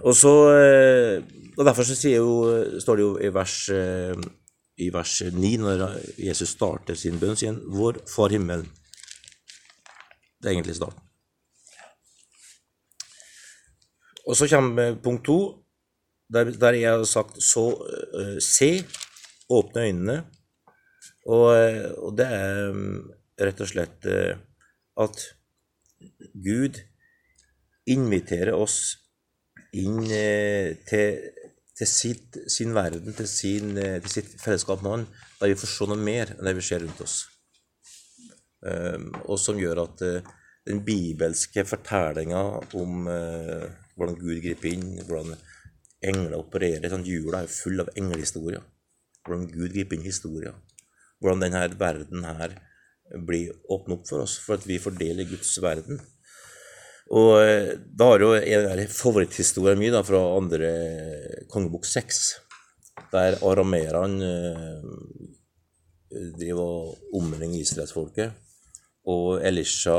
Og 0.00 0.16
så 0.16 0.32
eh, 0.56 1.22
og 1.58 1.66
Derfor 1.66 1.84
så 1.84 2.08
jo, 2.08 2.30
står 2.80 2.96
det 2.96 3.02
jo 3.02 3.18
i 3.20 3.28
vers, 3.34 3.68
eh, 3.68 4.16
i 4.78 4.88
vers 4.92 5.22
9, 5.32 5.56
når 5.60 5.82
Jesus 6.16 6.54
starter 6.56 6.96
sin 6.96 7.20
bønn, 7.20 7.36
sier 7.36 7.52
han 7.52 7.60
'Vår 7.60 8.00
Far 8.08 8.32
himmelen'. 8.32 8.68
Det 10.40 10.48
er 10.48 10.54
egentlig 10.54 10.76
starten. 10.76 11.09
Og 14.26 14.36
så 14.36 14.48
kommer 14.50 14.96
punkt 15.02 15.24
to, 15.26 15.38
der, 16.32 16.52
der 16.52 16.76
jeg 16.78 16.90
har 16.90 17.04
sagt 17.04 17.38
'så 17.42 17.66
uh, 17.74 18.38
se', 18.38 18.86
åpne 19.50 19.82
øynene. 19.82 20.24
Og, 21.26 21.46
og 21.98 22.18
det 22.18 22.26
er 22.26 22.70
um, 22.70 23.10
rett 23.40 23.60
og 23.60 23.68
slett 23.68 24.06
at 25.00 25.16
Gud 26.44 26.78
inviterer 27.86 28.54
oss 28.54 28.96
inn 29.72 30.06
til, 30.88 31.20
til 31.76 31.86
sitt, 31.88 32.38
sin 32.48 32.74
verden, 32.74 33.14
til, 33.14 33.28
sin, 33.28 33.74
til, 33.76 34.10
sitt 34.10 34.32
fellesskap 34.42 34.82
med 34.82 34.90
Han, 34.90 35.06
der 35.40 35.52
vi 35.52 35.58
får 35.60 35.72
se 35.72 35.88
noe 35.90 36.00
mer 36.00 36.34
enn 36.34 36.46
det 36.46 36.56
vi 36.58 36.64
ser 36.66 36.82
rundt 36.84 37.00
oss. 37.04 37.16
Og 39.24 39.38
som 39.40 39.60
gjør 39.60 39.84
at 39.86 40.02
den 40.68 40.82
bibelske 40.84 41.64
fortellinga 41.64 42.42
om 42.76 43.08
hvordan 44.00 44.16
Gud 44.16 44.40
griper 44.40 44.72
inn, 44.72 44.96
hvordan 45.04 45.36
engler 46.00 46.38
opererer. 46.40 46.88
Sånn, 46.88 47.04
jula 47.04 47.44
er 47.44 47.52
full 47.52 47.82
av 47.84 47.90
englehistorier. 48.00 48.64
Hvordan 49.26 49.50
Gud 49.52 49.74
griper 49.74 49.98
inn 49.98 50.06
historier. 50.08 50.56
Hvordan 51.20 51.44
denne 51.44 51.66
verden 51.76 52.24
her 52.24 52.56
blir 53.26 53.52
åpnet 53.68 53.98
opp 53.98 54.08
for 54.08 54.24
oss, 54.24 54.38
for 54.40 54.56
at 54.56 54.64
vi 54.68 54.78
fordeler 54.80 55.28
Guds 55.28 55.52
verden. 55.62 56.00
Og 57.10 57.32
eh, 57.42 57.72
da 57.76 58.12
har 58.12 58.22
jo 58.22 58.30
en 58.38 58.84
favoritthistorie 58.94 59.90
da, 59.92 60.04
fra 60.06 60.20
andre 60.36 60.70
kongebok 61.50 61.88
seks, 61.90 62.38
der 63.10 63.36
arameerne 63.42 64.30
eh, 64.54 66.30
driver 66.38 66.62
og 66.62 67.18
omringer 67.18 67.60
israelsfolket, 67.60 68.38
og 69.10 69.42
Elisha 69.46 69.98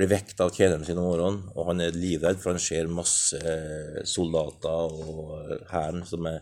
blir 0.00 0.08
vekt 0.08 0.40
av 0.40 0.54
tjeneren 0.56 0.86
sin 0.86 0.98
om 0.98 1.10
morgenen, 1.10 1.42
og 1.52 1.66
han 1.68 1.82
er 1.84 1.96
livredd, 1.96 2.38
for 2.40 2.54
han 2.54 2.62
ser 2.62 2.88
masse 2.88 3.40
soldater 4.08 4.94
og 4.96 5.50
hæren 5.68 6.06
som 6.08 6.28
er 6.30 6.40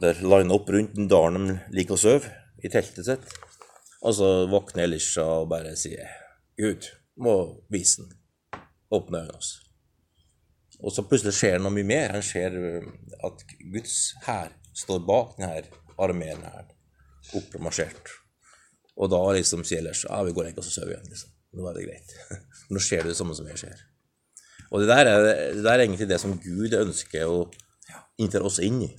der 0.00 0.22
lina 0.24 0.56
opp 0.56 0.70
rundt 0.72 0.96
den 0.96 1.10
dalen 1.10 1.46
de 1.52 1.58
liker 1.76 1.94
å 1.94 2.00
sove, 2.00 2.30
i 2.64 2.70
teltet 2.72 3.06
sitt. 3.06 3.34
Og 4.04 4.16
så 4.16 4.30
våkner 4.50 4.88
Elisha 4.88 5.24
og 5.42 5.50
bare 5.52 5.74
sier 5.78 6.08
Gud, 6.58 6.88
må 7.20 7.34
vise 7.72 8.02
den. 8.02 8.16
Åpne 8.94 9.22
øynene 9.22 9.36
hans. 9.36 9.52
Og 10.80 10.92
så 10.92 11.04
plutselig 11.06 11.36
skjer 11.38 11.56
det 11.56 11.64
noe 11.64 11.74
mye 11.74 11.88
mer. 11.88 12.16
Han 12.16 12.24
ser 12.24 12.56
at 13.26 13.44
Guds 13.72 13.98
hær 14.26 14.52
står 14.74 15.04
bak 15.06 15.38
denne 15.38 15.62
armeen 16.02 16.42
her, 16.44 16.66
oppmarsjert. 17.38 18.12
Og 18.98 19.10
da 19.10 19.22
liksom 19.36 19.64
sier 19.66 19.82
Elisha 19.82 20.10
ja, 20.10 20.24
vi 20.26 20.34
går 20.34 20.50
ikke 20.50 20.64
og 20.64 20.68
sover 20.68 20.96
igjen. 20.96 21.08
liksom. 21.12 21.30
Nå 21.54 21.68
er 21.70 21.76
det 21.78 21.86
greit. 21.86 22.14
Nå 22.72 22.82
skjer 22.82 23.04
det 23.04 23.12
det 23.12 23.18
samme 23.18 23.36
som 23.36 23.48
jeg 23.50 23.60
ser. 23.66 23.84
Og 24.74 24.82
det 24.82 24.90
der, 24.90 25.06
er, 25.06 25.24
det 25.54 25.62
der 25.62 25.76
er 25.76 25.84
egentlig 25.84 26.08
det 26.10 26.20
som 26.22 26.34
Gud 26.40 26.74
ønsker 26.74 27.30
å 27.30 27.44
innføre 28.20 28.48
oss 28.48 28.60
inn 28.64 28.80
i. 28.86 28.90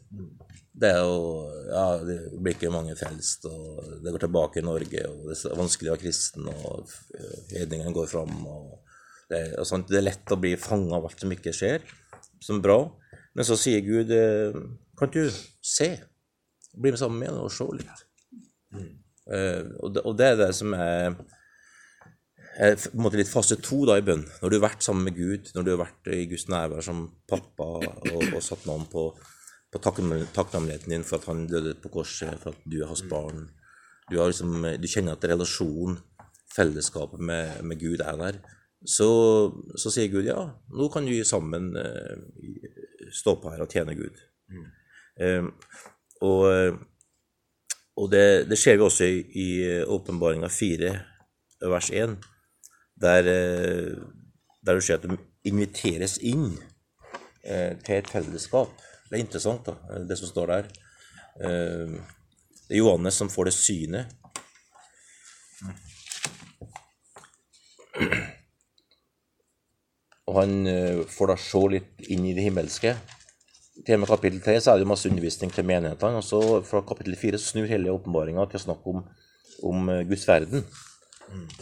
Det 0.76 0.92
er 0.92 1.02
jo 1.04 1.52
Ja, 1.66 1.86
det 2.04 2.18
blir 2.38 2.56
ikke 2.56 2.72
mange 2.72 2.96
frelst, 3.00 3.48
og 3.50 4.02
det 4.04 4.12
går 4.14 4.26
tilbake 4.26 4.62
i 4.62 4.66
Norge, 4.66 5.06
og 5.10 5.30
det 5.32 5.38
er 5.50 5.58
vanskelig 5.58 5.90
å 5.90 5.96
være 5.96 6.04
kristen, 6.04 6.50
og 6.52 6.92
hedningene 7.50 7.96
går 7.96 8.10
fram, 8.12 8.36
og 8.46 8.76
det, 9.32 9.40
og 9.58 9.66
sånt. 9.66 9.90
det 9.90 9.98
er 9.98 10.06
lett 10.06 10.34
å 10.36 10.38
bli 10.38 10.54
fanga 10.62 11.00
av 11.00 11.08
alt 11.10 11.24
som 11.24 11.34
ikke 11.34 11.56
skjer, 11.56 11.88
som 12.44 12.60
er 12.60 12.68
bra. 12.68 12.78
Men 13.36 13.48
så 13.48 13.58
sier 13.60 13.82
Gud 13.84 14.14
Kan 14.96 15.12
du 15.12 15.24
se? 15.66 15.90
Bli 16.76 16.94
med 16.94 17.00
sammen 17.02 17.20
med 17.20 17.34
meg 17.34 17.48
og 17.48 17.52
se 17.52 17.66
litt. 17.80 18.06
Mm. 18.76 18.92
Uh, 19.26 19.64
og, 19.82 19.90
det, 19.96 20.04
og 20.06 20.16
det 20.20 20.28
er 20.30 20.38
det 20.40 20.52
som 20.56 20.76
er 20.78 21.16
er 21.16 21.16
på 22.56 22.92
en 22.94 23.04
måte 23.04 23.20
litt 23.20 23.32
fase 23.32 23.58
to 23.60 23.82
da 23.88 23.98
i 24.00 24.04
bønn. 24.06 24.24
Når 24.40 24.52
du 24.52 24.56
har 24.58 24.66
vært 24.70 24.86
sammen 24.86 25.10
med 25.10 25.18
Gud, 25.18 25.52
når 25.56 25.66
du 25.66 25.72
har 25.74 25.82
vært 25.82 26.10
i 26.16 26.24
Guds 26.32 26.48
nærvær 26.52 26.84
som 26.86 27.06
pappa 27.28 27.68
og, 27.84 28.20
og 28.32 28.42
satt 28.44 28.64
navn 28.70 28.86
på, 28.92 29.10
på 29.74 29.82
takknemligheten 29.84 30.94
din 30.94 31.04
for 31.08 31.20
at 31.20 31.28
han 31.32 31.46
døde 31.52 31.76
på 31.82 31.92
korset, 31.98 32.38
for 32.40 32.56
at 32.56 32.68
du 32.72 32.78
er 32.80 32.88
hans 32.88 33.04
barn. 33.12 33.50
Du, 34.08 34.20
liksom, 34.22 34.62
du 34.80 34.88
kjenner 34.88 35.18
at 35.18 35.28
relasjonen, 35.28 35.98
fellesskapet 36.56 37.20
med, 37.20 37.58
med, 37.68 37.82
Gud 37.82 38.00
er 38.00 38.20
der. 38.22 38.38
Så, 38.88 39.10
så, 39.76 39.92
sier 39.92 40.08
Gud 40.14 40.30
ja, 40.30 40.38
nå 40.72 40.88
kan 40.94 41.08
vi 41.10 41.18
sammen 41.28 41.74
uh, 41.76 43.10
stå 43.12 43.34
på 43.42 43.52
her 43.52 43.66
og 43.66 43.74
tjene 43.74 43.98
Gud. 43.98 44.22
Mm. 44.48 44.70
Um, 45.26 45.50
og, 46.24 46.78
og 48.00 48.08
det, 48.14 48.46
det, 48.48 48.60
ser 48.62 48.78
vi 48.80 48.86
også 48.86 49.10
i 49.10 49.50
åpenbaringa 49.92 50.48
4, 50.48 50.94
vers 51.66 51.92
1 51.92 52.16
der, 52.96 53.28
eh, 53.28 53.96
der 54.66 54.74
du 54.74 54.82
ser 54.82 55.00
at 55.00 55.08
de 55.08 55.18
inviteres 55.46 56.18
inn 56.18 56.56
eh, 57.44 57.76
til 57.84 58.00
et 58.00 58.12
fellesskap. 58.12 58.72
Det 59.10 59.18
er 59.18 59.24
interessant, 59.24 59.68
da, 59.68 60.04
det 60.08 60.18
som 60.20 60.32
står 60.32 60.54
der. 60.54 60.70
Eh, 61.44 61.98
det 62.66 62.78
er 62.78 62.82
Johannes 62.82 63.20
som 63.20 63.30
får 63.30 63.52
det 63.52 63.58
synet. 63.58 64.16
Og 70.26 70.40
han 70.42 70.66
får 71.14 71.30
da 71.30 71.36
se 71.40 71.60
litt 71.70 72.08
inn 72.12 72.26
i 72.26 72.34
det 72.34 72.48
himmelske. 72.48 72.96
Til 73.86 74.02
med 74.02 74.10
kapittel 74.10 74.42
3 74.42 74.56
så 74.64 74.74
er 74.74 74.82
det 74.82 74.90
masse 74.90 75.08
undervisning 75.08 75.54
til 75.54 75.68
menighetene. 75.70 76.18
Og 76.18 76.26
så 76.26 76.40
fra 76.66 76.82
kapittel 76.82 77.14
4 77.16 77.38
så 77.38 77.54
snur 77.54 77.70
hele 77.70 77.94
åpenbaringa 77.94 78.48
til 78.50 78.58
å 78.60 78.64
snakke 78.64 78.96
om, 78.96 79.06
om 79.70 79.94
Guds 80.10 80.26
verden. 80.28 80.66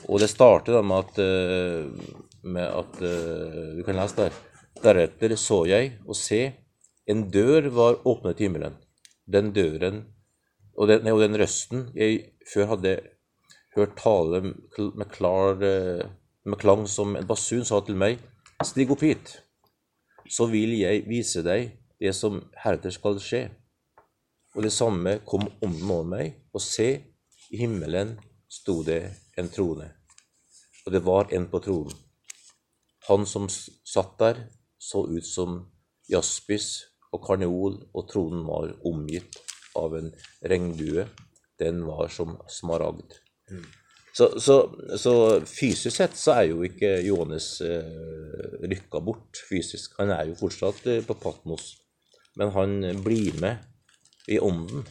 Og 0.08 0.20
det 0.22 0.30
starter 0.32 0.78
da 0.78 0.82
med 0.86 0.98
at, 1.06 1.20
eh, 1.20 2.18
med 2.44 2.68
at 2.68 3.00
Du 3.00 3.80
eh, 3.80 3.86
kan 3.86 3.96
lese 3.96 4.16
der. 4.16 4.42
Deretter 4.84 5.36
så 5.40 5.64
jeg 5.66 5.94
og 6.08 6.16
se, 6.16 6.54
en 7.08 7.30
dør 7.32 7.70
var 7.70 8.02
åpnet 8.06 8.42
i 8.42 8.48
himmelen. 8.48 8.76
Den 9.26 9.54
døren 9.54 10.04
og 10.76 10.88
den, 10.88 11.08
og 11.08 11.22
den 11.22 11.40
røsten 11.40 11.92
jeg 11.96 12.34
før 12.54 12.74
hadde 12.74 13.00
hørt 13.76 13.96
tale 13.98 14.42
med, 14.44 15.08
klar, 15.12 15.62
eh, 15.64 16.06
med 16.46 16.60
klang 16.60 16.88
som 16.88 17.16
en 17.16 17.28
basun, 17.28 17.66
sa 17.66 17.80
til 17.82 17.96
meg, 17.96 18.20
stig 18.64 18.92
opp 18.92 19.02
hit, 19.02 19.38
så 20.30 20.48
vil 20.52 20.76
jeg 20.78 21.06
vise 21.08 21.44
deg 21.46 21.74
det 22.00 22.14
som 22.16 22.42
heretter 22.64 22.94
skal 22.94 23.20
skje. 23.22 23.48
Og 24.56 24.64
det 24.64 24.74
samme 24.74 25.20
kom 25.26 25.48
om 25.64 25.92
over 25.92 26.08
meg, 26.08 26.34
og 26.54 26.62
se, 26.62 26.90
i 27.54 27.58
himmelen 27.58 28.18
sto 28.50 28.82
det 28.86 29.23
en 29.38 29.50
trone, 29.50 29.90
og 30.86 30.94
det 30.94 31.04
var 31.06 31.32
en 31.34 31.48
på 31.52 31.62
tronen. 31.64 32.00
Han 33.10 33.26
som 33.28 33.50
satt 33.50 34.16
der, 34.20 34.42
så 34.80 35.04
ut 35.12 35.26
som 35.28 35.60
jaspis 36.12 36.70
og 37.14 37.24
karneol, 37.26 37.78
og 37.94 38.08
tronen 38.12 38.46
var 38.48 38.72
omgitt 38.88 39.40
av 39.80 39.96
en 39.98 40.12
regnbue. 40.50 41.08
Den 41.60 41.84
var 41.88 42.12
som 42.12 42.38
smaragd. 42.50 43.18
Mm. 43.52 43.66
Så, 44.14 44.28
så, 44.40 44.56
så, 44.98 45.14
fysisk 45.50 45.96
sett 45.96 46.18
så 46.18 46.36
er 46.38 46.52
jo 46.52 46.60
ikke 46.68 47.00
Johannes 47.02 47.48
eh, 47.66 48.60
rykka 48.62 49.02
bort 49.02 49.40
fysisk. 49.50 49.96
Han 49.98 50.14
er 50.14 50.28
jo 50.30 50.38
fortsatt 50.38 50.86
eh, 50.92 51.02
på 51.06 51.16
Patmos, 51.18 51.72
men 52.38 52.54
han 52.54 52.76
blir 53.04 53.40
med 53.42 54.30
i 54.30 54.38
ånden. 54.38 54.86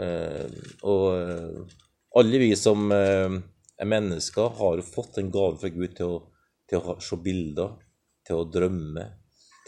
Eh, 0.00 0.48
og 0.88 1.04
eh, 1.18 1.76
alle 2.16 2.40
vi 2.40 2.56
som 2.56 2.92
eh, 2.92 3.36
er 3.78 3.90
mennesker, 3.90 4.54
har 4.58 4.78
jo 4.78 4.86
fått 4.86 5.20
en 5.20 5.30
gave 5.32 5.58
fra 5.60 5.70
Gud 5.72 5.96
til 5.98 6.14
å, 6.14 6.18
til 6.68 6.80
å 6.80 6.96
se 7.04 7.18
bilder, 7.22 7.76
til 8.26 8.40
å 8.40 8.48
drømme, 8.48 9.04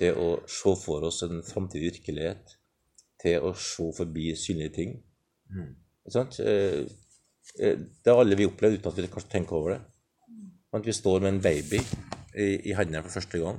til 0.00 0.16
å 0.16 0.30
se 0.48 0.74
for 0.80 1.06
oss 1.08 1.22
en 1.26 1.42
framtidig 1.44 1.94
virkelighet, 1.94 2.56
til 3.20 3.44
å 3.44 3.52
se 3.54 3.90
forbi 3.96 4.30
synlige 4.38 4.74
ting. 4.78 4.96
Mm. 5.52 5.74
Eh, 6.14 6.86
eh, 7.60 7.76
Det 7.76 8.12
har 8.12 8.22
alle 8.22 8.38
vi 8.38 8.48
opplevd 8.48 8.80
uten 8.80 8.92
at 8.92 9.02
vi 9.02 9.10
kanskje 9.12 9.34
tenker 9.36 9.58
over 9.58 9.76
det. 9.76 9.82
At 10.72 10.86
vi 10.86 10.94
står 10.94 11.20
med 11.20 11.34
en 11.34 11.42
baby 11.42 11.80
i, 12.38 12.70
i 12.70 12.74
hendene 12.78 13.02
for 13.02 13.18
første 13.18 13.38
gang. 13.42 13.58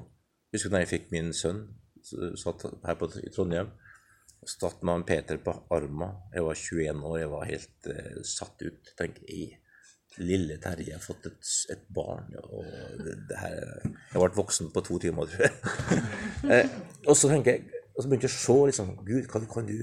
Jeg 0.51 0.57
husker 0.59 0.73
da 0.73 0.81
jeg 0.81 0.91
fikk 0.91 1.09
min 1.11 1.33
sønn, 1.35 1.65
satt 2.39 2.65
her 2.85 2.97
på, 2.99 3.09
i 3.19 3.31
Trondheim. 3.31 3.69
Satt 4.47 4.81
med 4.81 4.93
han 4.95 5.03
Peter 5.05 5.37
på 5.37 5.53
arma. 5.69 6.07
Jeg 6.33 6.43
var 6.47 6.57
21 6.57 7.03
år, 7.05 7.17
jeg 7.19 7.29
var 7.29 7.49
helt 7.49 7.89
uh, 7.91 8.21
satt 8.25 8.63
ut. 8.65 8.93
Tenk, 8.97 9.19
jeg, 9.29 9.59
lille 10.17 10.57
Terje 10.61 10.95
har 10.95 11.03
fått 11.03 11.27
et, 11.29 11.51
et 11.71 11.83
barn, 11.93 12.33
og 12.41 12.65
det, 12.99 13.13
det 13.29 13.37
her 13.39 13.59
Jeg 13.85 14.17
ble 14.17 14.29
voksen 14.35 14.71
på 14.73 14.83
to 14.83 14.97
timer, 14.99 15.29
tror 15.29 15.45
jeg. 15.45 16.01
eh, 16.57 16.73
og 17.05 17.15
så 17.15 17.29
tenker 17.31 17.55
jeg, 17.55 17.83
og 17.93 18.03
så 18.03 18.09
begynte 18.09 18.27
jeg 18.27 18.33
å 18.33 18.39
se 18.41 18.57
liksom, 18.71 18.91
Gud, 19.07 19.29
hva 19.31 19.43
kan 19.53 19.69
du 19.69 19.77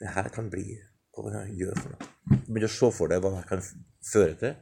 Det 0.00 0.14
her 0.14 0.30
kan 0.32 0.48
bli 0.52 0.64
Hva 1.14 1.26
kan 1.26 1.36
jeg 1.42 1.58
gjøre 1.64 1.82
for 1.82 1.92
noe? 1.94 2.38
Begynte 2.46 2.70
å 2.70 2.74
se 2.78 2.90
for 2.96 3.12
deg 3.12 3.24
hva 3.24 3.34
det 3.34 3.44
kan 3.50 3.66
føre 4.04 4.38
til. 4.40 4.56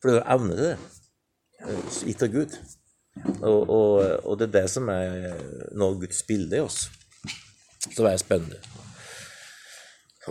For 0.00 0.10
du 0.10 0.18
har 0.18 0.34
evne 0.36 0.56
til 0.56 0.72
det. 0.72 0.76
eh, 1.62 2.00
Gitt 2.10 2.26
av 2.26 2.32
Gud. 2.34 2.56
Og, 3.40 3.60
og, 3.62 4.00
og 4.26 4.40
det 4.40 4.50
er 4.50 4.56
det 4.58 4.66
som 4.72 4.90
er 4.92 5.30
noe 5.72 5.94
av 5.94 6.00
Guds 6.02 6.24
bilde 6.28 6.58
i 6.58 6.64
oss. 6.64 6.88
Som 7.86 8.08
er 8.10 8.18
spennende. 8.20 8.75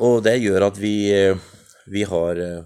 Og 0.04 0.20
det 0.26 0.42
gjør 0.44 0.68
at 0.68 0.80
vi, 0.80 1.08
eh, 1.14 1.38
vi 1.88 2.04
har 2.04 2.40
eh, 2.42 2.64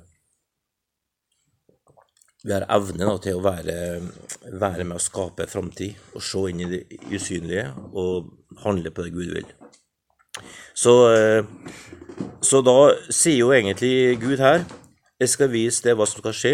vi 2.41 2.53
har 2.55 2.65
evne 2.71 3.03
da, 3.03 3.17
til 3.19 3.35
å 3.37 3.43
være, 3.43 3.75
være 4.57 4.85
med 4.87 4.95
å 4.95 5.03
skape 5.03 5.45
framtid 5.51 6.15
og 6.15 6.23
se 6.23 6.45
inn 6.49 6.61
i 6.63 6.69
det 6.71 6.83
usynlige 7.11 7.67
og 7.91 8.31
handle 8.63 8.93
på 8.95 9.03
det 9.05 9.11
Gud 9.13 9.33
vil. 9.35 9.49
Så, 10.73 10.93
eh, 11.13 11.43
så 12.41 12.63
da 12.63 12.77
sier 13.11 13.43
jo 13.43 13.51
egentlig 13.51 14.15
Gud 14.21 14.39
her 14.39 14.63
Jeg 15.19 15.29
skal 15.29 15.51
vise 15.51 15.83
deg 15.83 15.97
hva 15.99 16.05
som 16.07 16.23
skal 16.23 16.33
skje, 16.33 16.53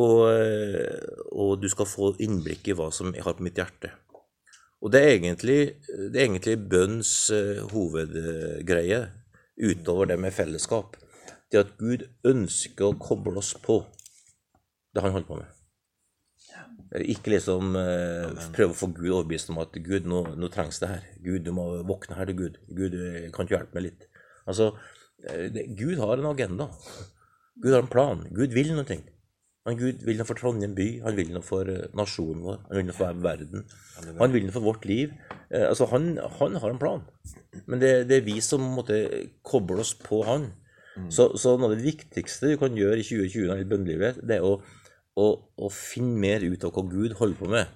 og, 0.00 0.22
og 1.36 1.50
du 1.60 1.66
skal 1.68 1.84
få 1.84 2.14
innblikk 2.24 2.70
i 2.72 2.76
hva 2.76 2.86
som 2.88 3.12
jeg 3.12 3.24
har 3.26 3.36
på 3.36 3.44
mitt 3.44 3.60
hjerte. 3.60 3.90
Og 4.80 4.88
det 4.92 5.02
er 5.04 5.12
egentlig, 5.18 5.58
det 5.84 6.16
er 6.16 6.24
egentlig 6.24 6.56
bønns 6.72 7.12
hovedgreie, 7.74 9.02
utover 9.56 10.10
det 10.10 10.18
med 10.20 10.34
fellesskap. 10.34 10.96
Det 11.52 11.62
at 11.62 11.76
Gud 11.78 12.06
ønsker 12.26 12.88
å 12.88 12.96
koble 13.00 13.38
oss 13.40 13.54
på 13.62 13.82
det 14.94 15.04
han 15.04 15.14
holder 15.14 15.28
på 15.28 15.38
med. 15.40 15.52
Ikke 17.10 17.32
liksom 17.32 17.74
eh, 17.76 18.46
prøve 18.54 18.72
å 18.72 18.78
få 18.78 18.88
Gud 18.94 19.10
overbevist 19.10 19.50
om 19.52 19.58
at 19.60 19.74
Gud, 19.84 20.06
nå, 20.08 20.22
nå 20.38 20.50
trengs 20.54 20.78
det 20.80 20.90
her. 20.92 21.08
Gud, 21.22 21.42
du 21.44 21.50
må 21.56 21.66
våkne 21.86 22.16
her 22.18 22.30
til 22.30 22.38
Gud. 22.38 22.60
Gud, 22.70 22.94
eh, 22.94 23.26
kan 23.34 23.48
du 23.48 23.56
hjelpe 23.56 23.76
meg 23.76 23.88
litt? 23.88 24.06
Altså, 24.46 24.70
eh, 25.26 25.48
det, 25.52 25.66
Gud 25.78 25.98
har 26.00 26.16
en 26.16 26.30
agenda. 26.30 26.68
Gud 27.58 27.74
har 27.74 27.82
en 27.82 27.92
plan. 27.92 28.22
Gud 28.36 28.54
vil 28.56 28.72
noe. 28.76 28.98
Han 29.66 29.78
Gud 29.80 30.04
vil 30.06 30.18
noe 30.18 30.28
for 30.28 30.38
Trondheim 30.38 30.76
by, 30.76 30.86
han 31.02 31.16
vil 31.18 31.32
noe 31.34 31.42
for 31.44 31.66
eh, 31.70 31.88
nasjonen 31.98 32.44
vår, 32.44 32.60
han 32.68 32.78
vil 32.78 32.86
noe 32.86 32.96
for 32.96 33.24
verden. 33.24 33.64
Han 34.20 34.34
vil 34.34 34.46
noe 34.46 34.54
for 34.54 34.66
vårt 34.66 34.86
liv. 34.86 35.14
Eh, 35.50 35.66
altså, 35.66 35.88
han, 35.90 36.12
han 36.38 36.58
har 36.62 36.70
en 36.70 36.78
plan. 36.82 37.02
Men 37.66 37.82
det, 37.82 37.90
det 38.10 38.20
er 38.20 38.28
vi 38.28 38.36
som 38.44 38.62
måtte 38.76 39.00
koble 39.46 39.82
oss 39.82 39.96
på 39.98 40.22
han. 40.28 40.52
Så, 41.12 41.28
så 41.36 41.56
noe 41.58 41.68
av 41.68 41.76
det 41.76 41.84
viktigste 41.84 42.54
du 42.54 42.60
kan 42.60 42.76
gjøre 42.78 43.02
i 43.02 43.04
2020 43.04 43.60
i 43.60 43.68
bønnelivet, 43.68 44.22
det 44.24 44.38
er 44.38 44.46
å, 44.46 44.54
å, 45.20 45.26
å 45.36 45.68
finne 45.72 46.16
mer 46.22 46.46
ut 46.46 46.64
av 46.64 46.72
hva 46.72 46.86
Gud 46.88 47.18
holder 47.18 47.40
på 47.40 47.50
med, 47.52 47.74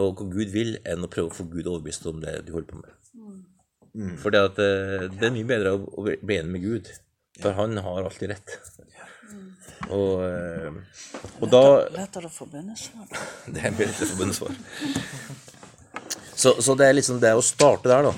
og 0.00 0.20
hva 0.20 0.28
Gud 0.32 0.54
vil, 0.54 0.78
enn 0.88 1.04
å 1.04 1.10
prøve 1.12 1.28
å 1.28 1.36
få 1.36 1.44
Gud 1.52 1.66
overbevist 1.66 2.08
om 2.08 2.22
det 2.24 2.38
du 2.46 2.54
holder 2.54 2.70
på 2.70 2.80
med. 2.80 2.94
For 4.22 4.34
det, 4.34 4.40
eh, 4.64 5.04
det 5.12 5.28
er 5.28 5.34
mye 5.34 5.50
bedre 5.50 5.74
å 5.76 6.06
bli 6.06 6.38
enig 6.38 6.54
med 6.56 6.64
Gud, 6.64 6.88
for 7.40 7.56
han 7.58 7.76
har 7.84 8.04
alltid 8.04 8.34
rett. 8.34 8.56
Og, 9.92 10.22
eh, 10.24 10.76
og 11.42 11.50
da 11.52 11.64
Lettere 11.92 12.30
å 12.30 12.32
få 12.32 12.46
bønnesvar. 12.52 13.10
Det 13.54 13.60
er 13.60 13.74
mer 13.76 13.92
til 13.98 14.10
forbundesvar. 14.12 14.56
Så, 16.34 16.56
så 16.62 16.74
det 16.74 16.88
er 16.88 16.96
liksom 16.96 17.20
det 17.22 17.30
å 17.36 17.42
starte 17.44 17.88
der, 17.88 18.08
da. 18.08 18.14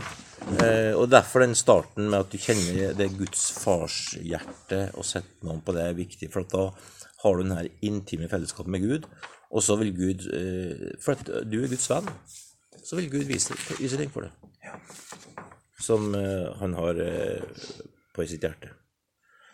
Eh, 0.62 0.92
og 0.96 1.11
derfor 1.11 1.42
den 1.42 1.57
starten 1.59 2.09
med 2.09 2.22
at 2.22 2.33
du 2.33 2.38
kjenner 2.40 2.94
det 2.96 3.11
Guds 3.18 3.48
farshjerte 3.61 4.87
og 4.96 5.05
setter 5.07 5.46
noen 5.46 5.61
på 5.64 5.74
det, 5.76 5.85
er 5.85 5.98
viktig. 5.98 6.31
For 6.33 6.46
da 6.48 6.68
har 7.22 7.37
du 7.37 7.44
den 7.44 7.57
her 7.59 7.68
intime 7.85 8.31
fellesskapet 8.31 8.72
med 8.72 8.87
Gud, 8.87 9.09
og 9.50 9.62
så 9.62 9.76
vil 9.81 9.92
Gud 9.94 10.26
eh, 10.35 10.96
For 11.02 11.14
at 11.14 11.29
du 11.46 11.61
er 11.61 11.70
Guds 11.70 11.87
venn, 11.90 12.09
så 12.87 12.98
vil 12.98 13.11
Gud 13.11 13.29
vise, 13.29 13.55
vise 13.79 14.00
ting 14.00 14.11
for 14.14 14.26
deg. 14.26 14.74
Som 15.83 16.14
eh, 16.16 16.48
han 16.61 16.74
har 16.79 17.02
eh, 17.05 17.62
på 18.14 18.26
sitt 18.26 18.46
hjerte. 18.46 18.72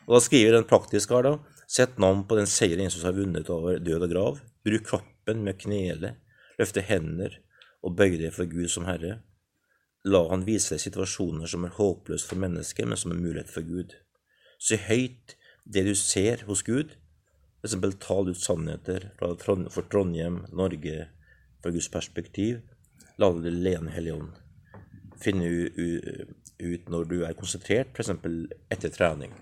Og 0.06 0.16
da 0.16 0.20
skriver 0.24 0.56
den 0.56 0.68
praktiske 0.68 1.14
her, 1.14 1.26
da. 1.26 1.62
Sett 1.70 1.98
navn 2.02 2.24
på 2.28 2.36
den 2.36 2.48
seieren 2.50 2.84
Jesus 2.84 3.04
har 3.06 3.14
vunnet 3.16 3.48
over 3.52 3.78
død 3.80 4.06
og 4.06 4.10
grav. 4.12 4.40
Bruk 4.66 4.86
kroppen 4.90 5.44
med 5.46 5.60
knele, 5.62 6.16
løfte 6.58 6.82
hender 6.84 7.38
og 7.82 7.94
bøye 7.98 8.18
deg 8.20 8.34
for 8.34 8.50
Gud 8.50 8.68
som 8.70 8.86
Herre. 8.86 9.20
La 10.04 10.24
han 10.30 10.44
vise 10.46 10.74
deg 10.74 10.82
situasjoner 10.82 11.50
som 11.50 11.64
er 11.66 11.74
håpløse 11.76 12.26
for 12.26 12.40
mennesket, 12.42 12.88
men 12.88 12.98
som 12.98 13.14
er 13.14 13.22
mulighet 13.22 13.50
for 13.50 13.66
Gud. 13.66 13.94
Si 14.58 14.78
høyt 14.78 15.36
det 15.64 15.86
du 15.86 15.94
ser 15.98 16.42
hos 16.48 16.64
Gud. 16.66 16.96
Eksempel 17.62 17.94
tal 18.02 18.32
ut 18.32 18.40
sannheter 18.42 19.12
for 19.20 19.86
Trondheim, 19.90 20.42
Norge, 20.50 21.06
fra 21.62 21.70
Guds 21.70 21.88
perspektiv. 21.94 22.58
La 23.22 23.30
det 23.38 23.54
lene 23.54 23.94
Hellige 23.94 24.18
Ånd. 24.18 24.34
Finne 25.22 25.46
ut 25.46 26.90
når 26.90 27.06
du 27.06 27.16
er 27.22 27.38
konsentrert, 27.38 27.94
f.eks. 27.94 28.10
etter 28.74 28.90
trening. 28.90 29.34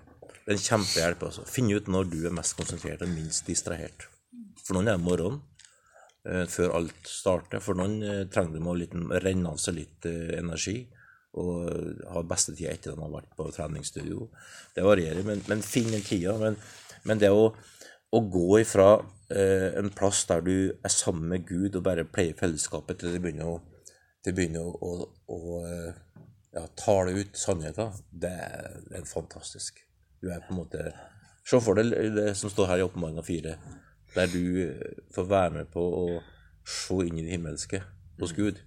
Det 0.51 0.57
en 0.57 0.65
kjempehjelp. 0.65 1.23
altså. 1.23 1.45
Finne 1.47 1.77
ut 1.79 1.87
når 1.87 2.09
du 2.11 2.17
er 2.27 2.35
mest 2.35 2.57
konsentrert 2.59 3.03
og 3.05 3.11
minst 3.13 3.47
distrahert. 3.47 4.07
For 4.59 4.75
noen 4.75 4.89
er 4.91 4.97
det 4.97 5.05
morgenen 5.05 5.39
eh, 6.27 6.43
før 6.51 6.75
alt 6.81 7.07
starter. 7.07 7.63
For 7.63 7.79
noen 7.79 8.01
eh, 8.03 8.25
trenger 8.31 8.57
de 8.57 8.67
å 8.67 8.75
liten, 8.75 9.05
renne 9.23 9.53
av 9.53 9.61
seg 9.63 9.77
litt 9.77 10.07
eh, 10.09 10.33
energi 10.41 10.81
og 11.39 12.01
ha 12.11 12.21
beste 12.27 12.51
tida 12.57 12.73
etter 12.73 12.91
de 12.91 12.99
har 12.99 13.13
vært 13.13 13.29
på 13.37 13.45
treningsstudio. 13.55 14.25
Det 14.75 14.83
varierer, 14.83 15.23
men, 15.23 15.39
men 15.47 15.61
finn 15.63 15.87
den 15.93 16.03
tida. 16.03 16.33
Men, 16.41 16.57
men 17.07 17.21
det 17.21 17.29
å, 17.31 17.45
å 18.11 18.21
gå 18.33 18.59
ifra 18.59 18.89
eh, 19.31 19.69
en 19.79 19.87
plass 19.95 20.25
der 20.27 20.43
du 20.43 20.55
er 20.75 20.91
sammen 20.91 21.29
med 21.31 21.45
Gud 21.47 21.79
og 21.79 21.85
bare 21.87 22.03
pleier 22.03 22.35
fellesskapet, 22.35 22.99
til 22.99 23.15
det 23.15 23.23
begynner 23.23 23.53
å, 23.53 23.61
det 24.27 24.35
begynner 24.35 24.67
å, 24.67 24.91
å, 24.91 25.07
å 25.31 25.63
ja, 26.51 26.65
tale 26.75 27.15
ut 27.15 27.39
sannheter, 27.39 27.95
det 28.11 28.33
er, 28.35 28.75
det 28.89 28.99
er 28.99 29.07
fantastisk. 29.07 29.79
Du 30.21 30.29
er 30.29 30.43
på 30.45 30.53
en 30.53 30.61
måte 30.61 30.91
Se 31.47 31.57
for 31.57 31.77
deg 31.77 32.13
det 32.13 32.35
som 32.37 32.51
står 32.53 32.67
her 32.69 32.81
i 32.81 32.83
Åpenbaringa 32.85 33.23
4, 33.25 33.55
der 34.13 34.27
du 34.29 34.43
eh, 34.61 34.99
får 35.15 35.25
være 35.25 35.55
med 35.55 35.71
på 35.73 35.81
å 35.81 36.03
se 36.67 36.99
inn 37.07 37.17
i 37.17 37.23
det 37.25 37.33
himmelske 37.33 37.79
hos 38.21 38.35
Gud. 38.37 38.59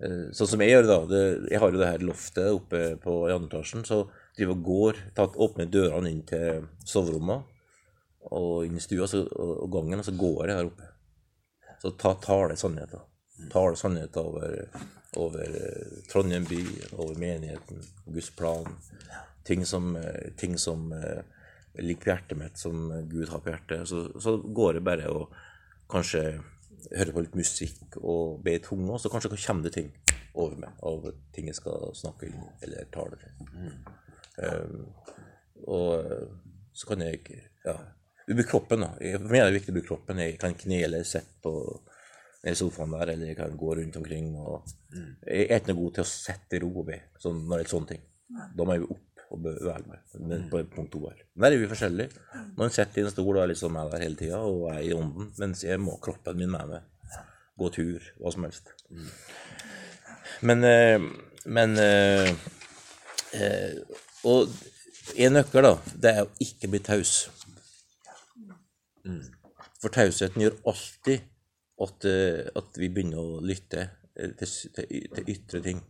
Eh, 0.00 0.30
Sånn 0.32 0.48
som 0.48 0.64
jeg 0.64 0.72
gjør, 0.72 0.88
da. 0.88 0.98
Det, 1.10 1.22
jeg 1.52 1.60
har 1.60 1.74
jo 1.74 1.82
det 1.82 1.90
her 1.90 2.06
loftet 2.08 2.48
oppe 2.56 2.80
på 3.02 3.16
i 3.28 3.34
andre 3.34 3.50
etasjen. 3.50 3.84
Så 3.84 4.06
driver 4.38 4.56
og 4.56 4.64
går, 4.70 5.02
tatt, 5.18 5.36
åpner 5.36 5.68
dørene 5.68 6.12
inn 6.14 6.24
til 6.26 6.64
soverommet 6.88 7.44
og 8.32 8.64
inn 8.64 8.80
i 8.80 8.84
stua 8.84 9.08
så, 9.08 9.22
og, 9.28 9.68
gangen, 9.72 10.00
og 10.00 10.08
så 10.08 10.16
går 10.16 10.48
jeg 10.48 10.56
her 10.56 10.72
oppe. 10.72 10.88
Så 11.80 11.92
ta, 12.00 12.16
sannheter. 12.56 13.04
Tar 13.52 13.72
det 13.72 13.80
sannheter 13.80 14.32
over, 14.32 14.56
over 15.20 15.44
eh, 15.44 16.00
Trondheim 16.08 16.48
by, 16.48 16.64
over 16.96 17.20
menigheten, 17.20 17.84
Guds 18.08 18.32
plan. 18.36 18.68
Ting 19.50 19.66
som, 19.66 19.92
eh, 19.98 20.30
ting 20.38 20.56
som 20.62 20.92
eh, 20.94 21.22
ligger 21.82 22.04
på 22.04 22.10
hjertet 22.12 22.38
mitt, 22.38 22.58
som 22.60 22.88
Gud 23.10 23.28
har 23.32 23.42
på 23.42 23.50
hjertet. 23.52 23.88
Så, 23.90 24.04
så 24.22 24.36
går 24.38 24.78
det 24.78 24.86
bare 24.86 25.10
å 25.10 25.24
kanskje 25.90 26.24
høre 26.94 27.14
på 27.14 27.24
litt 27.24 27.36
musikk 27.36 27.98
og 28.00 28.40
be 28.44 28.56
i 28.56 28.62
tunga, 28.62 28.98
så 28.98 29.10
kanskje 29.12 29.34
kommer 29.34 29.66
det 29.66 29.74
ting 29.74 29.90
over 30.38 30.56
meg 30.62 30.84
av 30.86 31.08
ting 31.34 31.50
jeg 31.50 31.58
skal 31.58 31.90
snakke 31.98 32.28
inn 32.30 32.44
eller 32.62 32.86
tale 32.94 33.18
til. 33.18 33.48
Um, 34.40 34.84
og 35.66 36.30
så 36.72 36.88
kan 36.88 37.02
jeg 37.04 37.20
ja, 37.66 37.74
bruke 38.28 38.48
kroppen. 38.48 38.84
da. 38.86 38.92
For 38.96 39.28
meg 39.28 39.42
er 39.42 39.50
det 39.50 39.58
viktig 39.58 39.74
å 39.74 39.78
bruke 39.78 39.90
kroppen. 39.90 40.22
Jeg 40.22 40.38
kan 40.40 40.56
knele, 40.58 41.02
sitte 41.04 41.42
på 41.44 41.54
i 42.48 42.54
sofaen 42.56 42.94
der, 42.94 43.12
eller 43.12 43.32
jeg 43.32 43.36
kan 43.36 43.56
gå 43.60 43.74
rundt 43.76 43.98
omkring. 44.00 44.30
og 44.38 44.70
Jeg 45.26 45.48
er 45.48 45.60
ikke 45.60 45.74
noe 45.74 45.82
god 45.82 45.98
til 45.98 46.06
å 46.06 46.10
sitte 46.10 46.56
i 46.56 46.62
ro 46.62 46.70
og 46.72 46.86
be 46.88 47.00
sånn, 47.20 47.42
når 47.48 47.60
det 47.60 47.66
er 47.66 47.72
sånne 47.74 47.92
ting. 47.92 48.06
Da 48.56 48.64
må 48.64 48.76
jeg 48.76 48.86
opp 48.86 49.09
og 49.30 49.44
være 49.44 49.82
med 49.86 50.20
Men 50.26 50.48
på 50.50 50.62
punkt 50.74 50.92
to 50.92 51.00
her. 51.06 51.22
Men 51.34 51.44
der 51.44 51.56
er 51.56 51.62
vi 51.62 51.68
forskjellige. 51.70 52.10
Man 52.56 52.70
sitter 52.70 53.02
i 53.02 53.04
en 53.04 53.10
stol 53.10 53.36
og 53.36 53.42
er 53.42 53.52
liksom 53.52 53.72
med 53.72 53.92
der 53.92 54.02
hele 54.02 54.16
tida 54.18 54.40
og 54.42 54.70
er 54.74 54.80
i 54.80 54.92
ånden, 54.92 55.32
mens 55.38 55.64
jeg 55.64 55.80
må 55.80 55.96
kroppen 56.02 56.38
min 56.38 56.50
med 56.50 56.66
meg. 56.72 56.82
Gå 57.58 57.68
tur, 57.74 58.06
hva 58.18 58.32
som 58.34 58.46
helst. 58.48 58.72
Men, 60.42 60.64
eh, 60.64 61.00
men 61.44 61.78
eh, 61.78 62.30
eh, 63.34 63.78
Og 64.24 64.48
En 65.16 65.32
nøkkel, 65.32 65.64
da, 65.64 65.72
det 66.02 66.10
er 66.10 66.20
å 66.22 66.30
ikke 66.44 66.68
bli 66.70 66.78
taus. 66.86 67.30
For 69.82 69.90
tausheten 69.90 70.42
gjør 70.44 70.58
alltid 70.70 71.24
at, 71.82 72.04
at 72.60 72.78
vi 72.78 72.90
begynner 72.92 73.18
å 73.18 73.40
lytte 73.42 73.88
til, 74.16 74.34
til, 74.74 75.06
til 75.14 75.30
ytre 75.34 75.60
ting. 75.64 75.80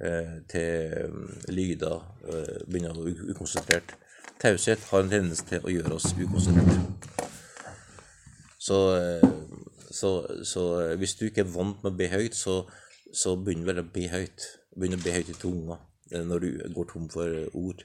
eh, 0.00 0.36
Til 0.48 1.10
mm, 1.10 1.30
lyder. 1.48 1.98
eh, 2.28 2.60
Begynner 2.66 2.96
å 2.96 3.04
bli 3.06 3.32
ukonsentrert. 3.32 3.96
Taushet 4.40 4.86
har 4.90 5.02
en 5.04 5.10
tendens 5.12 5.42
til 5.48 5.60
å 5.64 5.72
gjøre 5.72 5.98
oss 5.98 6.14
ukonsentrert. 6.16 7.10
Så, 8.60 8.78
eh, 8.96 9.28
så, 9.90 10.10
så 10.44 10.64
eh, 10.80 10.96
hvis 11.00 11.14
du 11.18 11.26
ikke 11.28 11.44
er 11.44 11.52
vant 11.52 11.82
med 11.84 11.92
å 11.92 11.96
be 11.96 12.08
høyt, 12.12 12.36
så, 12.36 12.62
så 13.12 13.36
begynn 13.36 13.66
vel 13.68 13.82
å 13.82 13.88
be 13.92 14.06
høyt. 14.12 14.46
Begynn 14.76 14.98
å 14.98 15.02
be 15.04 15.14
høyt 15.16 15.32
i 15.32 15.38
tunga 15.40 15.78
eh, 16.12 16.22
når 16.24 16.44
du 16.44 16.50
går 16.76 16.90
tom 16.92 17.08
for 17.12 17.28
eh, 17.28 17.48
ord. 17.58 17.84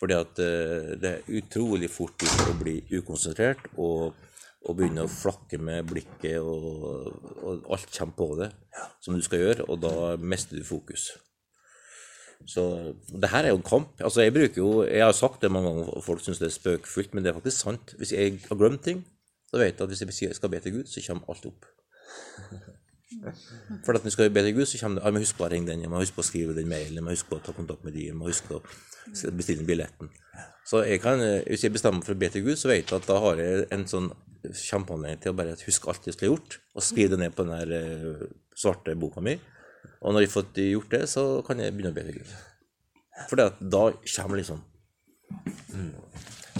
Fordi 0.00 0.16
at 0.18 0.40
eh, 0.42 0.92
det 1.00 1.10
er 1.10 1.36
utrolig 1.40 1.88
fort 1.90 2.18
du 2.20 2.26
å 2.50 2.56
bli 2.60 2.80
ukonsentrert 2.98 3.70
og, 3.78 4.12
og 4.64 4.78
begynne 4.78 5.04
å 5.04 5.10
flakke 5.10 5.58
med 5.60 5.84
blikket, 5.90 6.40
og, 6.40 7.10
og 7.44 7.68
alt 7.74 7.90
kommer 7.92 8.16
på 8.16 8.28
det 8.40 8.50
som 9.04 9.16
du 9.16 9.22
skal 9.24 9.42
gjøre, 9.42 9.68
og 9.68 9.82
da 9.82 9.94
mister 10.20 10.56
du 10.56 10.64
fokus. 10.66 11.10
Så 12.48 12.62
det 13.08 13.30
her 13.32 13.44
er 13.44 13.52
jo 13.54 13.60
en 13.60 13.66
kamp. 13.66 14.00
Altså 14.04 14.24
Jeg 14.24 14.34
bruker 14.34 14.60
jo, 14.60 14.70
jeg 14.84 15.04
har 15.04 15.12
sagt 15.16 15.42
det 15.42 15.52
mange 15.52 15.70
ganger, 15.70 15.90
og 15.96 16.04
folk 16.04 16.24
syns 16.24 16.40
det 16.42 16.50
er 16.50 16.56
spøkefullt, 16.56 17.14
men 17.14 17.24
det 17.24 17.30
er 17.30 17.38
faktisk 17.38 17.60
sant. 17.60 17.94
Hvis 17.98 18.12
jeg 18.12 18.40
har 18.48 18.58
glemt 18.60 18.82
ting, 18.84 19.04
så 19.50 19.60
vet 19.60 19.78
jeg 19.78 19.84
at 19.84 19.92
hvis 19.92 20.22
jeg 20.22 20.36
skal 20.36 20.52
be 20.52 20.60
til 20.60 20.78
Gud, 20.78 20.90
så 20.90 21.04
kommer 21.06 21.30
alt 21.32 21.46
opp. 21.46 21.68
For 23.84 23.94
at 23.94 24.02
når 24.02 24.10
du 24.10 24.10
skal 24.10 24.32
be 24.32 24.42
til 24.42 24.54
Gud, 24.56 24.66
så 24.66 24.78
kommer 24.80 25.00
det 25.00 25.06
Jeg 25.06 25.14
må 25.14 25.22
huske 25.22 25.38
på 25.38 25.46
å 25.46 25.52
ringe 25.52 25.70
den, 25.70 25.84
jeg 25.84 25.90
må 25.90 26.02
huske 26.02 26.16
på 26.16 26.24
å 26.24 26.30
skrive 26.30 26.56
den 26.56 26.68
mailen, 26.68 26.98
jeg 26.98 27.04
må 27.04 27.14
huske 27.14 27.30
på 27.30 27.38
å 27.38 27.44
ta 27.44 27.54
kontakt 27.56 27.84
med 27.84 27.94
de, 27.96 28.08
jeg 28.08 28.16
må 28.18 28.28
huske 28.28 28.60
bestille 29.36 29.66
billetten. 29.66 30.10
Så 30.64 30.80
jeg 30.88 31.00
kan, 31.04 31.20
eh, 31.20 31.42
hvis 31.50 31.64
jeg 31.66 31.72
bestemmer 31.74 32.00
meg 32.00 32.06
for 32.08 32.14
å 32.16 32.20
be 32.22 32.28
til 32.32 32.44
Gud, 32.46 32.56
så 32.56 32.70
vet 32.70 32.88
jeg 32.88 32.96
at 33.00 33.08
da 33.10 33.18
har 33.20 33.36
jeg 33.42 33.66
en 33.74 33.84
sånn 33.90 34.10
kjempeanledning 34.44 35.20
til 35.24 35.32
å 35.32 35.36
bare 35.36 35.56
huske 35.60 35.88
alt 35.88 36.04
jeg 36.08 36.14
skulle 36.16 36.32
gjort, 36.34 36.58
og 36.76 36.82
skrive 36.84 37.14
det 37.14 37.20
ned 37.24 37.34
på 37.36 37.44
den 37.46 37.56
her 37.56 37.74
eh, 37.78 38.24
svarte 38.56 38.96
boka 38.98 39.20
mi. 39.24 39.36
Og 40.04 40.12
når 40.12 40.24
jeg 40.24 40.30
har 40.30 40.36
fått 40.42 40.60
gjort 40.64 40.90
det, 40.96 41.02
så 41.08 41.24
kan 41.46 41.60
jeg 41.60 41.72
begynne 41.76 41.92
å 41.92 41.96
be 41.96 42.04
til 42.08 42.18
Gud. 42.20 42.32
For 43.30 43.38
da 43.40 43.50
kommer 44.16 44.40
liksom 44.40 44.62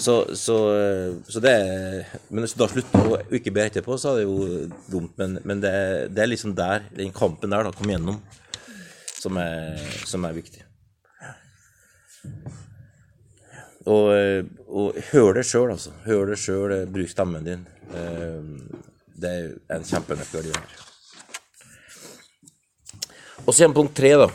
så, 0.00 0.14
så, 0.34 0.54
eh, 0.74 1.12
så 1.30 1.40
det 1.42 1.50
er 1.54 2.06
Men 2.30 2.42
hvis 2.44 2.54
du 2.56 2.58
da 2.64 2.66
slutter 2.70 3.10
å 3.12 3.18
ikke 3.38 3.52
be 3.54 3.62
etterpå, 3.68 3.94
så 4.00 4.10
er 4.14 4.20
det 4.20 4.24
jo 4.26 4.70
dumt. 4.90 5.12
Men, 5.20 5.36
men 5.46 5.60
det, 5.62 5.70
er- 5.70 6.08
det 6.10 6.24
er 6.24 6.30
liksom 6.32 6.54
der, 6.58 6.88
den 6.96 7.12
kampen 7.14 7.52
der, 7.54 7.68
da, 7.68 7.72
kom 7.76 7.92
gjennom, 7.92 8.18
som 9.20 9.38
er, 9.40 9.78
som 10.08 10.26
er 10.26 10.34
viktig. 10.36 10.63
Og, 13.84 14.06
eh, 14.16 14.44
og 14.68 14.96
hør 15.12 15.34
det 15.36 15.44
sjøl, 15.46 15.70
altså. 15.74 15.92
Hør 16.06 16.30
det 16.30 16.38
sjøl, 16.40 16.74
bruk 16.92 17.10
stemmen 17.12 17.44
din. 17.44 17.66
Eh, 17.92 18.42
Det 19.14 19.30
er 19.30 19.76
en 19.76 19.84
kjempenøkkel. 19.86 20.48
Og 23.46 23.52
så 23.54 23.60
igjen 23.62 23.74
punkt 23.76 23.94
tre, 23.94 24.10
da. 24.18 24.26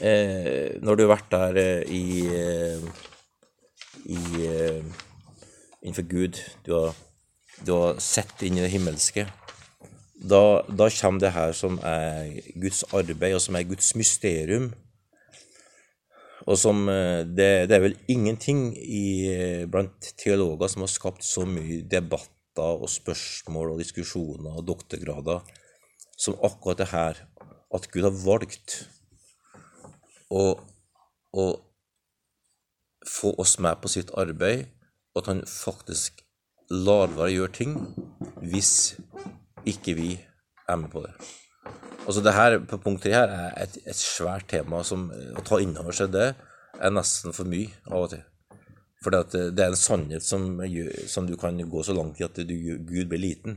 Eh, 0.00 0.78
når 0.80 0.96
du 0.96 1.02
har 1.04 1.10
vært 1.12 1.30
der 1.34 1.58
eh, 1.60 1.82
i, 1.92 2.24
eh, 2.32 2.80
i 4.08 4.46
eh, 4.46 4.80
innenfor 5.82 6.06
Gud, 6.08 6.40
du 6.64 6.72
har, 6.78 6.96
du 7.66 7.74
har 7.76 8.00
sett 8.00 8.40
inn 8.46 8.56
i 8.56 8.64
det 8.64 8.72
himmelske, 8.72 9.26
da, 10.20 10.42
da 10.68 10.88
kommer 10.96 11.20
det 11.20 11.34
her 11.36 11.52
som 11.56 11.76
er 11.84 12.40
Guds 12.56 12.82
arbeid, 12.92 13.34
og 13.36 13.44
som 13.44 13.56
er 13.60 13.68
Guds 13.68 13.92
mysterium. 13.96 14.70
Og 16.50 16.58
som 16.58 16.82
eh, 16.90 17.22
det, 17.26 17.70
det 17.70 17.76
er 17.76 17.84
vel 17.84 17.96
ingenting 18.10 18.70
i, 18.74 19.06
eh, 19.30 19.66
blant 19.70 20.12
teologer 20.18 20.72
som 20.72 20.84
har 20.84 20.90
skapt 20.90 21.26
så 21.26 21.46
mye 21.46 21.84
debatter 21.86 22.82
og 22.82 22.90
spørsmål 22.90 23.74
og 23.74 23.82
diskusjoner 23.82 24.58
og 24.58 24.66
doktorgrader 24.66 25.44
som 26.18 26.38
akkurat 26.42 26.82
det 26.82 26.90
her. 26.90 27.20
At 27.70 27.86
Gud 27.92 28.02
har 28.02 28.16
valgt 28.24 28.80
å, 30.30 30.56
å 31.32 31.44
få 33.06 33.32
oss 33.38 33.56
med 33.62 33.78
på 33.80 33.92
sitt 33.92 34.10
arbeid, 34.18 34.66
og 35.14 35.22
at 35.22 35.30
han 35.30 35.44
faktisk 35.46 36.24
lar 36.70 37.14
være 37.14 37.28
å 37.28 37.36
gjøre 37.36 37.54
ting 37.60 37.78
hvis 38.42 38.72
ikke 39.68 39.94
vi 39.98 40.10
er 40.66 40.82
med 40.82 40.90
på 40.92 41.02
det. 41.06 41.14
Altså 42.06 42.22
det 42.24 42.34
her 42.34 42.56
på 42.66 42.78
punkt 42.82 43.04
tre 43.04 43.12
her 43.14 43.30
er 43.30 43.56
et, 43.60 43.76
et 43.86 43.96
svært 43.96 44.48
tema 44.50 44.80
som 44.86 45.08
å 45.10 45.44
ta 45.46 45.60
inn 45.62 45.76
over 45.78 45.94
seg 45.94 46.12
det 46.14 46.30
er 46.80 46.94
nesten 46.94 47.34
for 47.36 47.48
mye 47.50 47.68
av 47.90 48.06
og 48.06 48.12
til. 48.14 48.22
For 49.00 49.14
det 49.14 49.60
er 49.60 49.70
en 49.70 49.78
sannhet 49.80 50.24
som, 50.24 50.60
som 51.08 51.28
du 51.28 51.36
kan 51.40 51.56
gå 51.56 51.82
så 51.86 51.96
langt 51.96 52.20
i 52.20 52.26
at 52.26 52.36
du, 52.36 52.54
Gud 52.84 53.08
blir 53.08 53.20
liten. 53.20 53.56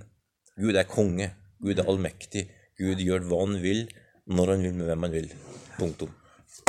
Gud 0.60 0.78
er 0.80 0.88
konge. 0.88 1.34
Gud 1.64 1.80
er 1.80 1.90
allmektig. 1.90 2.46
Gud 2.80 3.02
gjør 3.04 3.26
hva 3.28 3.42
han 3.44 3.58
vil, 3.64 3.86
når 4.32 4.54
han 4.54 4.64
vil, 4.64 4.78
med 4.78 4.90
hvem 4.90 5.06
han 5.08 5.16
vil. 5.16 5.30
Punktum. 5.76 6.16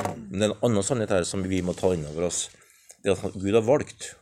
Men 0.02 0.40
det 0.40 0.46
er 0.46 0.50
en 0.50 0.66
annen 0.66 0.86
sannhet 0.86 1.14
her 1.14 1.26
som 1.28 1.44
vi 1.46 1.62
må 1.62 1.74
ta 1.78 1.92
inn 1.94 2.06
over 2.10 2.28
oss. 2.30 2.48
Det 3.02 3.12
er 3.12 3.26
at 3.28 3.38
Gud 3.38 3.54
har 3.54 3.66
valgt 3.66 4.14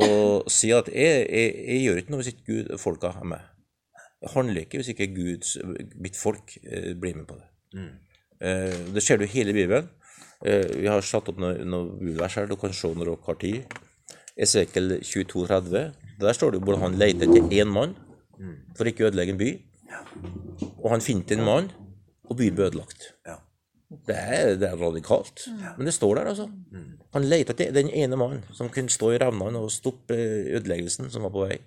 å 0.00 0.08
si 0.48 0.70
at 0.72 0.88
jeg, 0.88 1.26
jeg, 1.28 1.48
jeg 1.68 1.80
gjør 1.82 1.98
ikke 2.00 2.14
noe 2.14 2.22
hvis 2.22 2.30
ikke 2.32 2.46
Gud, 2.48 2.70
folka 2.80 3.12
er 3.12 3.28
med. 3.34 3.51
Det 4.22 4.30
handler 4.36 4.62
ikke 4.62 4.78
hvis 4.78 4.92
ikke 4.92 5.08
Guds, 5.16 5.56
mitt 5.98 6.16
folk 6.16 6.54
eh, 6.62 6.92
blir 6.94 7.16
med 7.18 7.26
på 7.26 7.38
det. 7.40 7.48
Eh, 8.42 8.76
det 8.94 9.02
ser 9.02 9.18
du 9.18 9.24
i 9.26 9.32
hele 9.32 9.54
Bibelen. 9.56 9.88
Eh, 10.46 10.68
vi 10.78 10.86
har 10.90 11.02
satt 11.06 11.28
opp 11.30 11.40
noen 11.42 11.66
noe 11.70 11.90
bibelvers 11.98 12.38
her, 12.38 12.46
du 12.46 12.54
kan 12.58 12.74
se 12.74 12.90
når 12.94 13.10
dere 13.12 13.26
har 13.26 13.40
tid. 13.42 13.76
Esekel 14.46 14.96
22, 15.02 15.46
30. 15.50 15.92
Der 16.22 16.38
står 16.38 16.54
det 16.54 16.62
hvordan 16.62 16.86
han 16.86 16.98
leter 17.02 17.26
etter 17.28 17.50
én 17.58 17.70
mann 17.70 17.96
for 18.78 18.88
ikke 18.88 19.04
å 19.04 19.10
ødelegge 19.10 19.34
en 19.34 19.42
by. 19.42 19.50
Og 20.82 20.88
han 20.94 21.02
finner 21.04 21.36
en 21.36 21.44
mann, 21.46 21.68
og 22.30 22.38
byen 22.38 22.54
blir 22.56 22.70
ødelagt. 22.70 23.10
Det 24.06 24.16
er, 24.16 24.54
det 24.56 24.68
er 24.70 24.78
radikalt, 24.80 25.42
men 25.76 25.84
det 25.86 25.92
står 25.94 26.14
der, 26.16 26.30
altså. 26.30 26.46
Han 27.12 27.26
leter 27.28 27.52
etter 27.52 27.74
den 27.76 27.90
ene 27.92 28.16
mannen 28.16 28.42
som 28.56 28.70
kunne 28.72 28.88
stå 28.88 29.10
i 29.12 29.18
revnene 29.20 29.60
og 29.60 29.70
stoppe 29.70 30.16
ødeleggelsen 30.56 31.10
som 31.12 31.26
var 31.26 31.34
på 31.34 31.42
vei. 31.44 31.58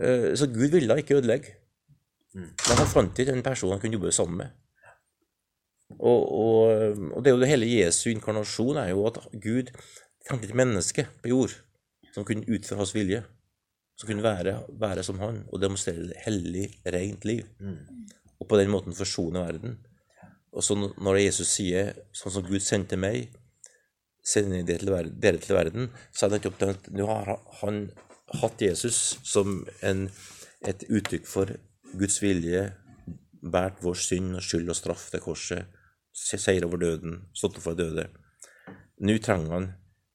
Eh, 0.00 0.34
Så 0.34 0.46
Gud 0.46 0.70
ville 0.72 0.96
ikke 0.98 1.18
ødelegge. 1.20 1.56
Men 2.34 2.78
han 2.78 2.86
fant 2.86 3.18
ikke 3.18 3.32
en 3.34 3.42
person 3.42 3.72
han 3.74 3.80
kunne 3.82 3.98
jobbe 3.98 4.12
sammen 4.14 4.38
med. 4.38 4.50
Og, 5.98 6.20
og, 6.32 6.98
og 7.16 7.24
det 7.24 7.30
er 7.30 7.34
jo 7.34 7.40
det 7.42 7.48
hele 7.50 7.66
Jesu 7.66 8.10
inkarnasjon 8.12 8.78
er 8.78 8.92
jo 8.92 9.06
at 9.08 9.18
Gud 9.42 9.72
fant 10.28 10.44
et 10.46 10.54
menneske 10.54 11.08
på 11.22 11.32
jord 11.32 11.56
som 12.14 12.24
kunne 12.24 12.46
utføre 12.46 12.78
hans 12.78 12.94
vilje. 12.94 13.24
Som 13.98 14.08
kunne 14.08 14.24
være, 14.24 14.54
være 14.80 15.02
som 15.04 15.18
han 15.20 15.42
og 15.50 15.60
demonstrere 15.60 16.06
et 16.06 16.22
hellig, 16.24 16.68
rent 16.86 17.24
liv. 17.24 17.42
Og 18.40 18.48
på 18.48 18.56
den 18.56 18.70
måten 18.70 18.94
forsone 18.96 19.42
verden. 19.42 19.78
Og 20.52 20.64
så 20.64 20.74
når 20.78 21.18
Jesus 21.20 21.50
sier 21.58 21.92
sånn 22.16 22.32
som 22.32 22.46
Gud 22.46 22.62
sendte 22.64 22.96
meg, 22.96 23.28
sender 24.24 24.62
dere 24.62 25.38
til 25.40 25.56
verden 25.56 25.90
så 26.12 26.26
er 26.26 26.30
det 26.30 26.38
nettopp 26.38 26.58
det 26.60 26.70
at 26.74 26.88
nå 26.92 27.06
har 27.08 27.36
han 27.62 27.90
hatt 28.40 28.62
Jesus 28.62 29.18
som 29.26 29.64
en, 29.86 30.06
et 30.66 30.84
uttrykk 30.88 31.26
for 31.26 31.50
Guds 31.98 32.20
vilje, 32.22 32.68
båret 33.40 33.80
vår 33.82 33.98
synd 33.98 34.36
og 34.38 34.44
skyld 34.44 34.70
og 34.70 34.78
straff 34.78 35.08
til 35.10 35.22
korset, 35.24 35.78
seier 36.12 36.66
over 36.66 36.80
døden, 36.82 37.20
stått 37.34 37.58
opp 37.58 37.66
fra 37.66 37.76
døde. 37.78 38.06
Nå 39.00 39.16
trenger 39.24 39.54
han 39.56 39.68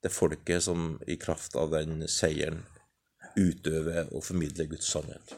det 0.05 0.13
folket 0.13 0.63
som 0.67 0.95
i 1.09 1.17
kraft 1.17 1.55
av 1.57 1.71
den 1.73 2.03
seieren 2.11 2.61
utøver 3.35 4.11
og 4.13 4.23
formidler 4.23 4.69
Guds 4.69 4.91
sannhet. 4.91 5.33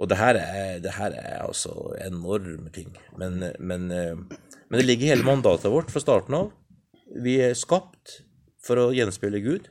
Og 0.00 0.08
det 0.08 0.16
her 0.16 0.38
er, 0.40 0.78
det 0.80 0.94
her 0.96 1.12
er 1.12 1.42
altså 1.44 1.92
enorme 2.00 2.72
ting. 2.72 2.94
Men, 3.20 3.44
men, 3.60 3.90
men 3.90 4.78
det 4.78 4.86
ligger 4.86 5.06
i 5.06 5.12
hele 5.12 5.26
mandatet 5.26 5.70
vårt 5.70 5.92
fra 5.92 6.00
starten 6.00 6.38
av. 6.38 6.48
Vi 7.20 7.36
er 7.44 7.58
skapt 7.58 8.22
for 8.64 8.80
å 8.80 8.90
gjenspeile 8.96 9.42
Gud. 9.44 9.68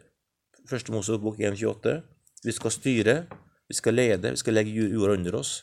Første 0.69 0.93
Mosebok 0.93 1.39
1.28. 1.41 1.95
Vi 2.45 2.53
skal 2.55 2.71
styre, 2.71 3.15
vi 3.69 3.75
skal 3.77 3.93
lede, 3.97 4.31
vi 4.35 4.39
skal 4.39 4.53
legge 4.53 4.71
jord- 4.75 4.93
jorda 4.93 5.17
under 5.17 5.37
oss, 5.41 5.53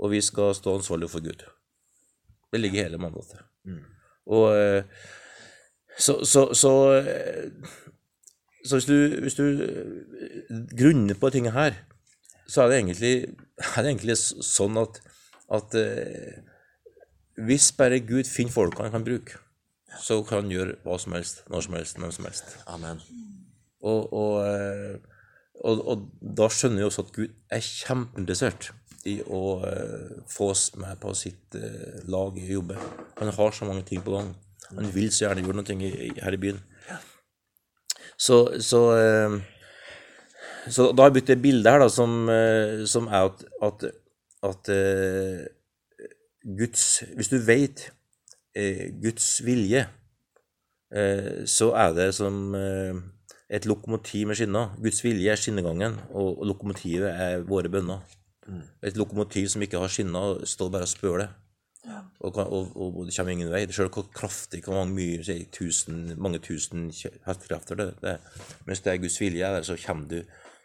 og 0.00 0.10
vi 0.14 0.20
skal 0.24 0.54
stå 0.56 0.78
ansvarlig 0.78 1.10
for 1.12 1.20
Gud. 1.24 1.44
Det 2.52 2.60
ligger 2.60 2.82
hele 2.88 2.98
mandatet. 2.98 3.44
Og 4.26 4.56
eh, 4.56 4.82
så, 5.98 6.24
så, 6.24 6.46
så, 6.54 6.72
eh, 6.98 7.52
så 8.64 8.76
hvis 8.80 8.88
du, 8.88 9.20
hvis 9.22 9.34
du 9.38 9.44
eh, 9.44 10.66
grunner 10.78 11.14
på 11.20 11.30
tinget 11.30 11.52
her, 11.52 11.78
så 12.50 12.62
er 12.64 12.68
det 12.72 12.80
egentlig, 12.80 13.14
er 13.76 13.82
det 13.84 13.92
egentlig 13.92 14.16
sånn 14.18 14.78
at, 14.80 14.98
at 15.54 15.76
hvis 17.46 17.70
bare 17.78 18.00
Gud 18.02 18.26
finner 18.26 18.52
folka 18.52 18.82
han 18.82 18.94
kan 18.96 19.06
bruke, 19.06 19.38
så 20.02 20.20
kan 20.26 20.42
han 20.44 20.50
gjøre 20.54 20.78
hva 20.84 20.98
som 20.98 21.14
helst, 21.14 21.44
når 21.50 21.66
som 21.66 21.76
helst, 21.78 21.98
hvem 22.02 22.12
som 22.14 22.26
helst. 22.26 22.56
Amen. 22.66 23.02
Og, 23.80 24.12
og, 24.12 24.34
eh, 24.44 24.96
og, 25.64 25.80
og 25.88 26.04
da 26.20 26.48
skjønner 26.52 26.82
vi 26.82 26.86
også 26.88 27.06
at 27.06 27.12
Gud 27.16 27.32
er 27.52 27.64
kjempeinteressert 27.64 28.70
i 29.08 29.16
å 29.24 29.44
eh, 29.64 30.18
få 30.28 30.50
oss 30.52 30.66
med 30.80 31.00
på 31.00 31.14
sitt 31.16 31.56
eh, 31.56 32.00
lag 32.12 32.36
i 32.36 32.50
jobben. 32.50 32.80
Han 33.20 33.32
har 33.36 33.56
så 33.56 33.68
mange 33.68 33.86
ting 33.88 34.04
på 34.04 34.18
gang. 34.18 34.34
Han 34.70 34.90
vil 34.94 35.08
så 35.12 35.26
gjerne 35.26 35.46
gjøre 35.46 35.62
noe 35.62 35.92
her 36.20 36.36
i 36.36 36.40
byen. 36.40 36.60
Så, 38.20 38.36
så, 38.60 38.80
så 40.68 40.84
da 40.92 41.02
har 41.02 41.08
jeg 41.08 41.14
byttet 41.16 41.32
et 41.38 41.42
bilde 41.42 41.72
her, 41.72 41.80
da, 41.80 41.86
som, 41.88 42.28
som 42.86 43.08
er 43.08 43.30
at, 43.30 43.40
at, 43.64 43.86
at 44.44 44.70
Guds 46.44 46.84
Hvis 47.16 47.32
du 47.32 47.38
vet 47.40 47.86
eh, 48.52 48.92
Guds 49.00 49.40
vilje, 49.44 49.86
så 51.48 51.70
er 51.78 51.92
det 51.96 52.08
som 52.18 52.52
et 53.50 53.66
lokomotiv 53.66 54.30
med 54.30 54.38
skinner. 54.38 54.72
Guds 54.78 55.02
vilje 55.04 55.32
er 55.32 55.40
skinnegangen, 55.40 55.98
og, 56.14 56.42
lokomotivet 56.46 57.10
er 57.10 57.46
våre 57.48 57.70
bønner. 57.72 58.02
Et 58.86 58.96
lokomotiv 58.98 59.48
som 59.52 59.62
ikke 59.62 59.78
har 59.78 59.92
skinner, 59.92 60.44
står 60.48 60.70
bare 60.74 60.86
og 60.88 60.92
spør 60.92 61.22
det. 61.24 61.30
Og, 62.20 62.36
og, 62.36 62.76
og, 62.76 62.96
og, 62.98 63.06
det 63.08 63.14
kommer 63.16 63.32
ingen 63.32 63.50
vei. 63.52 63.64
Selv 63.72 63.92
hvor 63.94 64.08
kraftig 64.14 64.62
hvor 64.66 64.76
mange, 64.76 64.94
mye, 64.98 65.22
sier 65.24 65.46
tusen, 65.54 66.10
mange 66.20 66.42
tusen 66.44 66.90
hestekrefter 66.92 67.78
det, 67.80 67.88
det. 68.04 68.18
Mens 68.68 68.84
det 68.84 68.92
er 68.92 69.00
Guds 69.02 69.20
vilje 69.20 69.46
er 69.46 69.58
der, 69.58 69.66
så 69.66 69.78
kommer 69.80 70.10
du 70.10 70.20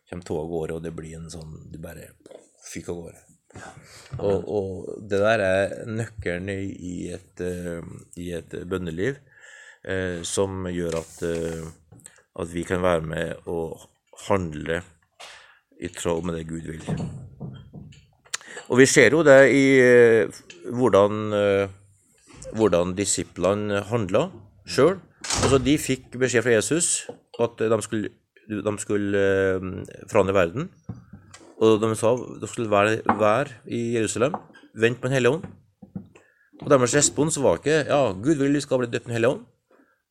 kommer 0.10 0.28
toget 0.28 0.44
av 0.44 0.52
gårde, 0.52 0.76
og 0.76 0.84
det 0.86 0.92
blir 0.94 1.16
en 1.18 1.32
sånn 1.34 1.56
Du 1.72 1.80
bare 1.82 2.12
fyker 2.66 2.94
av 2.94 3.00
gårde. 3.06 3.24
Og, 4.20 4.50
og 4.52 5.08
det 5.10 5.22
der 5.24 5.44
er 5.46 5.76
nøkkelen 5.88 6.52
i, 6.52 6.60
i, 6.76 6.96
et, 7.16 7.42
eh, 7.42 7.80
i 8.20 8.34
et 8.36 8.52
bønneliv 8.68 9.16
eh, 9.88 10.20
som 10.28 10.68
gjør 10.68 11.00
at, 11.00 11.14
eh, 11.24 11.62
at 12.40 12.52
vi 12.54 12.64
kan 12.68 12.84
være 12.84 13.02
med 13.02 13.48
og 13.48 13.88
handle 14.28 14.82
i 15.82 15.88
tråd 15.92 16.26
med 16.26 16.38
det 16.38 16.48
Gud 16.50 16.68
vil. 16.68 16.84
Og 18.70 18.80
vi 18.80 18.88
ser 18.90 19.14
jo 19.14 19.22
det 19.26 19.40
i 19.54 19.66
eh, 19.80 20.38
hvordan, 20.74 21.34
eh, 21.38 21.74
hvordan 22.58 22.96
disiplene 22.98 23.84
handla 23.92 24.28
sjøl. 24.66 24.98
Altså, 25.44 25.60
de 25.62 25.76
fikk 25.82 26.16
beskjed 26.22 26.46
fra 26.46 26.56
Jesus 26.56 27.08
at 27.42 27.60
de 27.60 27.82
skulle, 27.86 28.10
de 28.50 28.76
skulle 28.82 29.20
eh, 29.20 29.68
forandre 30.12 30.38
verden. 30.38 30.70
Og 31.62 31.80
de 31.80 31.92
sa 31.96 32.16
de 32.16 32.48
skulle 32.52 32.72
være, 32.72 33.00
være 33.20 33.62
i 33.68 33.96
Jerusalem, 33.96 34.36
vente 34.76 35.00
på 35.00 35.08
Den 35.08 35.16
hellige 35.20 35.38
ånd. 35.38 35.46
Og 36.64 36.72
deres 36.72 36.96
respons 36.96 37.38
var 37.44 37.60
ikke 37.60 37.84
ja, 37.86 38.00
Gud 38.12 38.40
vil 38.40 38.56
vi 38.56 38.64
skal 38.64 38.82
bli 38.82 38.90
døpt 38.90 39.06
i 39.06 39.08
Den 39.08 39.16
hellige 39.18 39.36
ånd, 39.36 39.46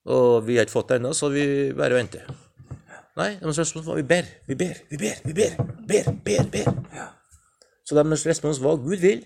og 0.05 0.47
vi 0.47 0.57
har 0.57 0.67
ikke 0.67 0.77
fått 0.77 0.91
det 0.93 1.01
ennå, 1.01 1.13
så 1.17 1.31
vi 1.33 1.45
bare 1.77 1.97
venter. 1.97 2.27
Nei, 3.15 3.37
deres 3.41 3.61
respons 3.63 3.87
var 3.87 4.01
vi 4.01 4.07
ber, 4.11 4.27
vi 4.49 4.57
ber, 4.59 4.81
vi 4.91 4.99
ber, 4.99 5.21
vi 5.25 5.35
ber, 5.37 5.55
ber, 5.89 6.11
ber, 6.27 6.49
ber. 6.51 6.73
Så 7.87 7.97
deres 7.97 8.27
respons 8.27 8.61
var 8.63 8.81
Gud 8.83 9.01
vil. 9.05 9.23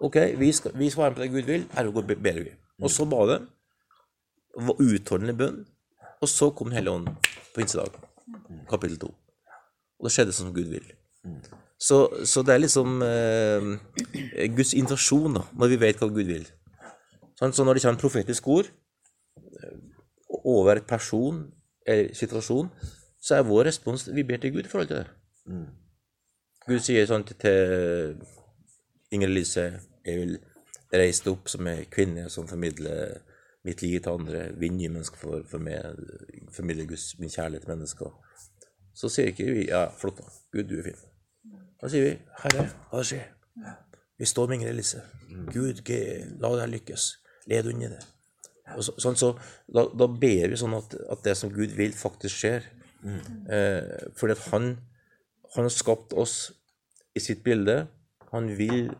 Ok, 0.00 0.16
vi 0.38 0.52
skal, 0.52 0.74
vi 0.78 0.90
svarer 0.92 1.16
på 1.16 1.24
det 1.24 1.30
Gud 1.32 1.48
vil, 1.48 1.64
ergo 1.76 2.02
ber 2.02 2.42
vi. 2.44 2.52
Og 2.80 2.92
så 2.92 3.06
ba 3.08 3.24
de. 3.28 3.40
Var 4.56 4.82
utholdende 4.82 5.36
bønn. 5.36 5.64
Og 6.20 6.28
så 6.28 6.50
kom 6.50 6.68
Den 6.68 6.76
hellige 6.76 6.92
ånd 6.92 7.06
på 7.06 7.60
pinsedag, 7.60 7.96
kapittel 8.68 8.98
2. 8.98 9.08
Og 10.00 10.06
det 10.06 10.12
skjedde 10.12 10.32
som 10.36 10.52
Gud 10.54 10.68
vil. 10.68 10.84
Så, 11.80 12.26
så 12.28 12.42
det 12.42 12.54
er 12.54 12.60
liksom 12.60 13.00
eh, 13.02 14.48
Guds 14.56 14.74
invitasjon, 14.74 15.38
da, 15.38 15.46
når 15.56 15.72
vi 15.72 15.80
vet 15.80 16.00
hva 16.00 16.10
Gud 16.12 16.28
vil. 16.28 16.44
Sånn, 17.40 17.54
så 17.56 17.64
når 17.64 17.78
det 17.78 17.82
kommer 17.84 17.96
en 17.96 18.02
profetisk 18.02 18.48
ord 18.52 18.68
over 20.44 20.76
en 20.76 20.84
person 20.88 21.40
eller 21.86 22.14
situasjon, 22.14 22.68
så 23.22 23.34
er 23.36 23.42
vår 23.48 23.64
respons 23.64 24.08
vi 24.14 24.22
ber 24.22 24.36
til 24.40 24.52
Gud 24.52 24.64
i 24.64 24.68
forhold 24.68 24.88
til 24.88 24.96
det. 24.96 25.06
Gud 26.68 26.78
sier 26.84 27.06
sånn 27.06 27.24
til- 27.24 28.16
til 29.10 29.28
Lise 29.30 29.80
Jeg 30.06 30.16
vil 30.18 30.38
reise 30.92 31.24
deg 31.24 31.32
opp 31.32 31.48
som 31.48 31.66
ei 31.66 31.84
kvinne 31.84 32.28
som 32.30 32.46
formidler 32.48 33.18
mitt 33.64 33.82
liv 33.82 34.00
til 34.00 34.10
andre, 34.12 34.52
vinne 34.56 34.88
mennesker 34.88 35.16
for, 35.16 35.42
for 35.50 35.58
meg, 35.58 35.82
formidle 36.52 36.86
Guds, 36.86 37.18
min 37.18 37.28
kjærlighet 37.28 37.62
til 37.66 37.70
mennesker. 37.76 38.10
Så 38.94 39.08
sier 39.08 39.26
ikke 39.26 39.44
vi 39.44 39.66
ja, 39.68 39.88
flott 39.90 40.16
da, 40.18 40.24
Gud, 40.52 40.64
du 40.70 40.78
er 40.78 40.82
fin. 40.82 40.96
Da 41.82 41.88
sier 41.88 42.02
vi 42.04 42.14
Herre, 42.42 42.64
hva 42.90 43.02
skjer? 43.04 43.26
Vi 44.18 44.24
står 44.24 44.46
med 44.48 44.58
Ingrid 44.60 44.74
Lise. 44.74 45.02
Gud, 45.52 45.82
la 46.40 46.48
det 46.54 46.60
her 46.60 46.66
lykkes. 46.72 47.04
Led 47.46 47.66
under 47.66 47.88
det. 47.88 48.00
Så, 48.78 48.94
sånn, 49.02 49.18
så 49.18 49.32
da, 49.66 49.86
da 49.90 50.06
ber 50.06 50.52
vi 50.52 50.58
sånn 50.60 50.76
at, 50.78 50.94
at 51.10 51.24
det 51.26 51.34
som 51.38 51.50
Gud 51.54 51.74
vil, 51.78 51.92
faktisk 51.96 52.36
skjer. 52.44 52.68
Eh, 53.02 54.10
fordi 54.18 54.32
at 54.36 54.44
han, 54.52 54.64
han 55.54 55.66
har 55.66 55.74
skapt 55.74 56.12
oss 56.12 56.52
i 57.16 57.20
sitt 57.22 57.42
bilde. 57.46 57.86
Han 58.30 58.44
vil 58.58 58.90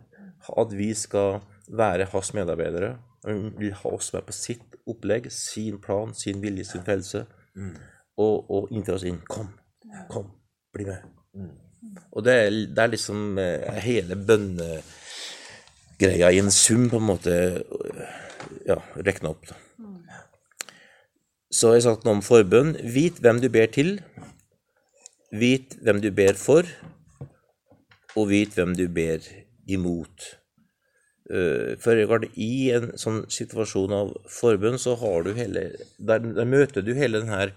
at 0.59 0.72
vi 0.74 0.94
skal 0.96 1.40
være 1.70 2.09
hans 2.12 2.35
medarbeidere. 2.35 2.98
Han 3.24 3.54
vil 3.59 3.74
ha 3.76 3.88
oss 3.94 4.12
med 4.14 4.22
på 4.26 4.33
sitt 4.35 4.76
opplegg, 4.88 5.33
sin 5.33 5.78
plan, 5.83 6.14
sin 6.16 6.42
vilje, 6.42 6.64
sin 6.72 6.85
frelse. 6.87 7.26
Og, 8.20 8.50
og 8.50 8.68
inntil 8.74 8.94
oss 8.96 9.04
inn. 9.09 9.20
Kom, 9.28 9.48
kom, 10.11 10.26
bli 10.74 10.85
med. 10.88 10.98
Og 12.12 12.24
det 12.24 12.35
er, 12.35 12.50
det 12.74 12.83
er 12.83 12.90
liksom 12.92 13.38
eh, 13.40 13.78
hele 13.85 14.14
bønnegreia 14.16 14.80
i 16.30 16.40
en 16.42 16.50
sum, 16.54 16.90
på 16.90 16.96
en 16.98 17.06
måte, 17.06 17.35
ja, 18.66 18.79
rekna 18.96 19.33
opp. 19.35 19.46
da. 19.48 19.59
Så 21.50 21.70
har 21.70 21.81
jeg 21.81 21.87
sagt 21.88 22.05
noe 22.07 22.18
om 22.18 22.24
forbønn. 22.24 22.76
Vit 22.94 23.18
hvem 23.22 23.40
du 23.42 23.48
ber 23.53 23.70
til. 23.74 23.96
Vit 25.35 25.76
hvem 25.83 26.00
du 26.03 26.11
ber 26.14 26.35
for, 26.38 26.66
og 28.18 28.29
vit 28.31 28.55
hvem 28.59 28.74
du 28.74 28.88
ber 28.90 29.22
imot. 29.70 30.26
Eh, 31.31 31.76
For 31.79 31.94
er 31.94 32.26
i 32.35 32.70
en 32.74 32.90
sånn 32.98 33.24
situasjon 33.31 33.94
av 33.94 34.14
forbønn, 34.26 34.79
så 34.79 34.96
har 34.98 35.22
du 35.26 35.35
hele 35.35 35.68
Der, 35.98 36.18
der 36.18 36.48
møter 36.48 36.83
du 36.83 36.94
hele 36.98 37.20
den 37.22 37.31
her, 37.31 37.53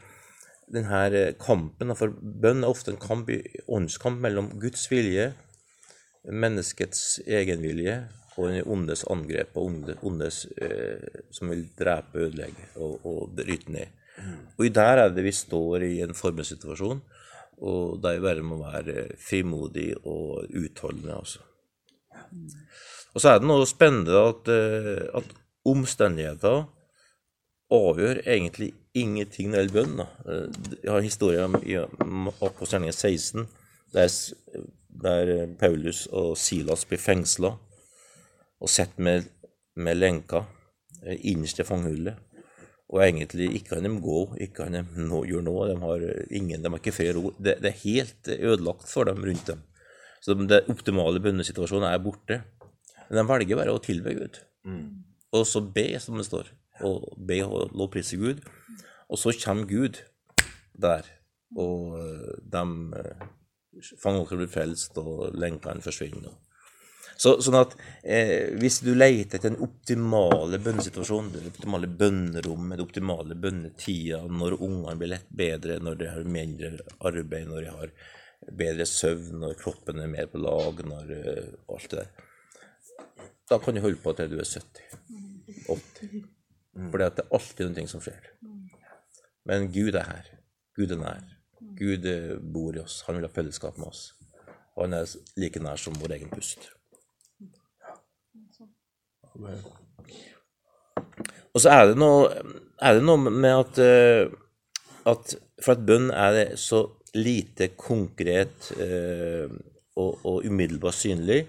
den 0.69 0.86
eh, 0.86 1.34
kampen. 1.41 1.96
For 1.98 2.13
bønn 2.13 2.63
er 2.63 2.69
ofte 2.69 2.93
en 2.93 3.02
kamp, 3.02 3.30
åndskamp 3.67 4.22
mellom 4.22 4.52
Guds 4.62 4.86
vilje, 4.91 5.34
menneskets 6.30 7.19
egenvilje 7.26 8.04
og 8.38 8.50
den 8.50 8.67
ondes 8.67 9.04
angrep, 9.12 9.58
og 9.58 9.67
onde, 9.69 9.96
ondes 10.02 10.46
eh, 10.58 11.22
som 11.32 11.52
vil 11.54 11.67
drepe, 11.80 12.26
ødelegge 12.26 12.69
og, 12.76 13.06
og 13.06 13.36
bryte 13.38 13.74
ned. 13.74 14.00
Og 14.58 14.65
i 14.67 14.74
der 14.74 15.02
er 15.04 15.13
det 15.13 15.26
vi 15.26 15.34
står 15.34 15.86
i 15.88 15.96
en 16.06 16.13
forbundssituasjon, 16.17 17.02
og 17.63 18.00
der 18.04 18.22
bare 18.22 18.46
må 18.46 18.60
være 18.62 19.08
frimodig 19.22 19.93
og 20.04 20.46
utholdende. 20.50 21.15
Også. 21.15 21.39
Og 23.13 23.22
så 23.22 23.30
er 23.30 23.41
det 23.41 23.50
noe 23.50 23.65
spennende 23.69 24.24
at, 24.30 24.50
eh, 24.54 25.04
at 25.13 25.36
omstendigheter 25.69 26.63
avgjør 27.74 28.22
egentlig 28.26 28.74
ingenting 28.93 29.50
når 29.50 29.58
det 29.58 29.69
gjelder 29.69 29.78
bønn. 29.80 30.00
Eh, 30.02 30.80
Jeg 30.84 30.91
har 30.91 30.98
en 30.98 31.04
historie 31.04 31.43
om 31.43 31.56
i 32.84 32.91
16, 32.91 33.48
der, 33.93 34.10
der 35.04 35.48
Paulus 35.60 36.08
og 36.12 36.38
Silas 36.38 36.86
blir 36.86 36.98
fengsla 36.98 37.54
og 38.63 38.71
sett 38.71 38.95
med, 39.04 39.28
med 39.76 39.99
lenker 39.99 40.45
eh, 41.04 41.19
innerst 41.32 41.60
i 41.60 41.67
fanghullet. 41.67 42.19
Og 42.93 43.02
egentlig 43.02 43.49
ikke 43.58 43.76
kan 43.76 43.88
de 43.88 43.91
gå, 44.04 44.19
ikke 44.45 44.60
kan 44.62 44.78
de 44.78 44.84
nå, 45.10 45.23
gjøre 45.30 45.45
noe. 45.47 45.67
De 45.71 45.78
har 45.82 46.08
eh, 46.08 46.26
ingen, 46.39 46.63
de 46.63 46.71
har 46.71 46.82
ikke 46.82 46.95
fred 46.95 47.13
ro. 47.17 47.34
Det, 47.38 47.58
det 47.63 47.73
er 47.73 47.84
helt 47.84 48.34
ødelagt 48.39 48.89
for 48.91 49.10
dem 49.10 49.23
rundt 49.26 49.49
dem. 49.49 49.63
Så 50.23 50.38
den 50.39 50.71
optimale 50.71 51.19
bønnesituasjonen 51.19 51.89
er 51.89 52.04
borte. 52.04 52.39
Men 53.10 53.19
de 53.19 53.30
velger 53.34 53.60
bare 53.60 53.76
å 53.76 53.82
tilbe 53.84 54.13
Gud. 54.15 54.39
Og 55.34 55.47
så 55.49 55.60
be, 55.76 55.88
som 55.99 56.19
det 56.19 56.28
står. 56.30 56.54
Og 56.88 57.10
be 57.28 57.41
og 57.43 57.73
lovprise 57.76 58.17
Gud. 58.21 58.39
Og 59.10 59.19
så 59.19 59.34
kommer 59.43 59.67
Gud 59.69 59.99
der, 60.73 61.06
og 61.56 61.99
eh, 61.99 62.38
de 62.54 62.63
eh, 62.97 63.26
fangene 64.02 64.39
blir 64.39 64.49
frelst, 64.49 64.97
og 64.97 65.36
lenkene 65.38 65.84
forsvinner. 65.86 66.34
Så, 67.19 67.36
sånn 67.45 67.60
at 67.60 67.76
eh, 68.02 68.52
hvis 68.60 68.80
du 68.84 68.91
leter 68.95 69.38
etter 69.38 69.52
den 69.52 69.62
optimale 69.63 70.60
bønnesituasjonen, 70.63 71.32
det 71.36 71.54
optimale 71.54 71.88
bønnerommet, 71.88 72.80
det 72.80 72.88
optimale 72.88 73.38
bønnetida, 73.39 74.23
når 74.28 74.58
ungene 74.60 74.97
blir 74.99 75.13
lett 75.13 75.30
bedre, 75.30 75.80
når 75.84 75.99
de 76.02 76.12
har 76.12 76.28
mindre 76.38 76.73
arbeid, 77.06 77.47
når 77.49 77.62
de 77.62 77.73
har 77.78 77.95
bedre 78.63 78.88
søvn, 78.89 79.39
når 79.43 79.58
kroppen 79.62 80.02
er 80.04 80.12
mer 80.12 80.30
på 80.32 80.41
lag, 80.41 80.82
når 80.89 81.13
uh, 81.13 81.76
alt 81.76 81.93
det 81.93 82.02
der, 82.02 82.30
da 83.49 83.60
kan 83.60 83.76
du 83.76 83.84
holde 83.84 84.02
på 84.02 84.13
til 84.17 84.32
du 84.32 84.39
er 84.41 84.47
70. 84.47 84.84
80. 85.69 86.23
Fordi 86.91 87.06
at 87.06 87.17
det 87.17 87.26
er 87.26 87.36
alltid 87.38 87.76
ting 87.78 87.89
som 87.91 88.02
skjer. 88.02 88.32
Men 89.45 89.67
Gud 89.71 89.95
er 89.99 90.08
her. 90.08 90.30
Gud 90.76 90.93
er 90.95 91.02
nær. 91.02 91.26
Gud 91.78 92.06
eh, 92.10 92.38
bor 92.39 92.76
i 92.76 92.82
oss. 92.82 93.02
Han 93.08 93.19
vil 93.19 93.28
ha 93.28 93.34
fellesskap 93.34 93.78
med 93.78 93.91
oss. 93.91 94.06
Og 94.73 94.88
han 94.88 94.95
er 94.97 95.12
like 95.38 95.62
nær 95.62 95.78
som 95.80 95.97
vår 96.02 96.15
egen 96.17 96.32
pust. 96.34 96.71
Og 101.54 101.62
så 101.62 101.69
er 101.69 101.91
det 101.91 101.98
noe, 102.02 102.30
er 102.82 102.98
det 102.98 103.06
noe 103.06 103.30
med 103.30 103.54
at, 103.54 103.80
eh, 103.82 104.26
at 105.10 105.36
for 105.62 105.76
at 105.76 105.86
bønn 105.86 106.10
er 106.12 106.56
så 106.60 106.86
lite 107.13 107.69
konkret 107.78 108.72
eh, 108.82 109.50
og, 109.96 110.26
og 110.26 110.48
umiddelbart 110.48 110.98
synlig, 110.98 111.43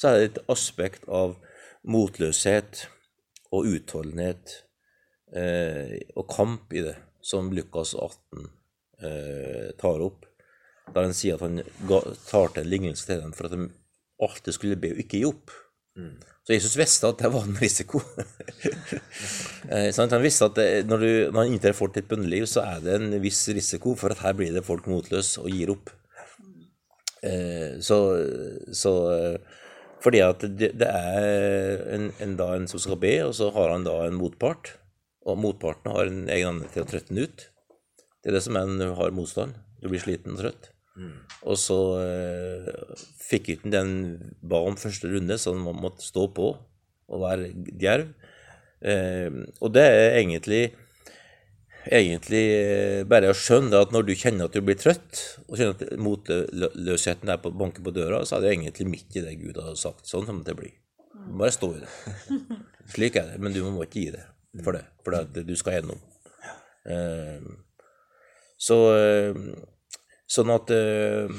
så 0.00 0.08
er 0.08 0.16
det 0.16 0.30
et 0.30 0.40
aspekt 0.52 1.04
av 1.12 1.36
motløshet 1.90 2.86
og 3.52 3.68
utholdenhet 3.68 4.56
eh, 5.36 5.98
og 6.16 6.26
kamp 6.32 6.72
i 6.72 6.84
det, 6.86 6.96
som 7.20 7.50
Lukas 7.52 7.92
18 7.94 8.48
eh, 9.04 9.68
tar 9.80 10.04
opp, 10.06 10.24
der 10.90 11.06
han 11.06 11.14
sier 11.14 11.36
at 11.36 11.44
han 11.44 11.60
tar 12.26 12.54
til 12.54 12.64
en 12.64 12.70
lignelse 12.72 13.06
til 13.06 13.20
dem 13.22 13.34
for 13.36 13.46
at 13.46 13.54
de 13.54 13.68
alltid 14.24 14.56
skulle 14.56 14.80
be 14.80 14.94
og 14.94 15.04
ikke 15.04 15.20
gi 15.20 15.26
opp. 15.28 15.52
Så 16.50 16.56
Jesus 16.56 16.72
visste 16.80 17.06
at 17.12 17.20
det 17.22 17.28
var 17.30 17.44
en 17.46 17.58
risiko. 17.60 18.00
eh. 19.70 19.86
Han 19.94 20.22
visste 20.24 20.48
at 20.50 20.56
det, 20.58 20.64
når, 20.90 20.98
du, 20.98 21.10
når 21.30 21.44
han 21.44 21.52
inntar 21.54 21.76
folk 21.78 21.94
til 21.94 22.02
et 22.02 22.08
bønneliv, 22.10 22.46
så 22.50 22.64
er 22.64 22.80
det 22.82 22.96
en 22.96 23.14
viss 23.22 23.44
risiko 23.54 23.92
for 23.94 24.10
at 24.10 24.24
her 24.24 24.34
blir 24.34 24.50
det 24.56 24.64
folk 24.66 24.88
motløse 24.90 25.44
og 25.44 25.46
gir 25.54 25.70
opp. 25.70 25.92
Eh, 27.22 27.78
så, 27.78 28.00
så 28.74 28.94
eh, 29.14 29.62
fordi 30.02 30.24
at 30.26 30.42
det, 30.42 30.72
det 30.80 30.90
er 30.90 31.86
en, 31.94 32.10
en, 32.18 32.34
da 32.42 32.50
en 32.56 32.66
som 32.66 32.82
skal 32.82 32.98
be, 32.98 33.14
og 33.28 33.36
så 33.38 33.52
har 33.54 33.70
han 33.70 33.86
da 33.86 34.00
en 34.08 34.18
motpart. 34.18 34.74
Og 35.30 35.38
motparten 35.38 35.94
har 35.94 36.10
en 36.10 36.24
egen 36.26 36.64
evne 36.64 36.74
til 36.74 36.82
å 36.82 36.90
trøtte 36.90 37.14
den 37.14 37.30
ut. 37.30 37.46
Det 38.18 38.34
er 38.34 38.40
det 38.40 38.42
som 38.42 38.58
er 38.58 38.74
du 38.74 38.88
har 38.98 39.14
motstand. 39.14 39.54
Du 39.78 39.86
blir 39.86 40.02
sliten 40.02 40.34
og 40.34 40.42
trøtt. 40.42 40.72
Og 41.48 41.56
så 41.56 41.78
eh, 42.02 42.96
fikk 43.30 43.48
ikke 43.54 43.70
den 43.72 43.92
ba 44.42 44.60
om 44.66 44.76
første 44.76 45.08
runde, 45.08 45.38
så 45.40 45.54
han 45.54 45.62
må- 45.64 45.76
måtte 45.78 46.04
stå 46.04 46.26
på 46.36 46.50
og 47.10 47.20
være 47.22 47.50
djerv. 47.80 48.10
Eh, 48.82 49.30
og 49.60 49.72
det 49.74 49.84
er 49.86 50.18
egentlig 50.20 50.62
egentlig 51.90 52.42
eh, 52.60 53.02
bare 53.08 53.30
å 53.32 53.36
skjønne 53.36 53.78
at 53.80 53.92
når 53.94 54.04
du 54.08 54.12
kjenner 54.18 54.44
at 54.50 54.52
du 54.56 54.60
blir 54.60 54.76
trøtt, 54.76 55.22
og 55.48 55.56
kjenner 55.56 55.76
at 55.78 55.96
motløsheten 55.96 57.32
er 57.32 57.40
på 57.40 57.52
banker 57.56 57.84
på 57.86 57.94
døra, 57.96 58.20
så 58.28 58.36
er 58.36 58.44
det 58.44 58.52
egentlig 58.52 58.88
midt 58.90 59.16
i 59.16 59.22
det 59.24 59.38
Gud 59.40 59.56
har 59.62 59.78
sagt. 59.80 60.04
Sånn 60.08 60.26
kommer 60.28 60.44
det 60.44 60.52
til 60.52 60.58
å 60.58 60.60
bli. 60.60 60.72
Du 61.14 61.32
må 61.32 61.38
Bare 61.44 61.54
stå 61.56 61.70
i 61.76 61.80
det. 61.80 61.90
Slik 62.92 63.16
er 63.16 63.32
det, 63.32 63.40
men 63.40 63.54
du 63.56 63.62
må 63.64 63.86
ikke 63.86 64.04
gi 64.04 64.12
det 64.16 64.26
for 64.64 64.74
det, 64.76 64.84
for 65.04 65.14
det 65.32 65.44
du 65.46 65.54
skal 65.56 65.78
gjennom. 65.78 66.00
Eh, 66.90 67.44
så 68.60 68.76
eh, 68.96 69.36
sånn 70.30 70.52
at, 70.54 70.70
eh, 70.70 71.30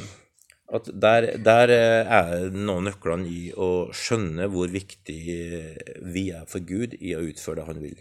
at 0.76 0.88
der, 1.04 1.28
der 1.44 1.74
eh, 1.76 2.14
er 2.20 2.48
noen 2.52 2.78
av 2.78 2.86
nøklene 2.92 3.32
i 3.32 3.42
å 3.56 3.72
skjønne 3.96 4.50
hvor 4.52 4.72
viktig 4.72 5.20
vi 6.14 6.30
er 6.36 6.48
for 6.52 6.64
Gud 6.64 6.98
i 7.00 7.16
å 7.16 7.24
utføre 7.28 7.62
det 7.62 7.70
han 7.70 7.84
vil. 7.84 8.00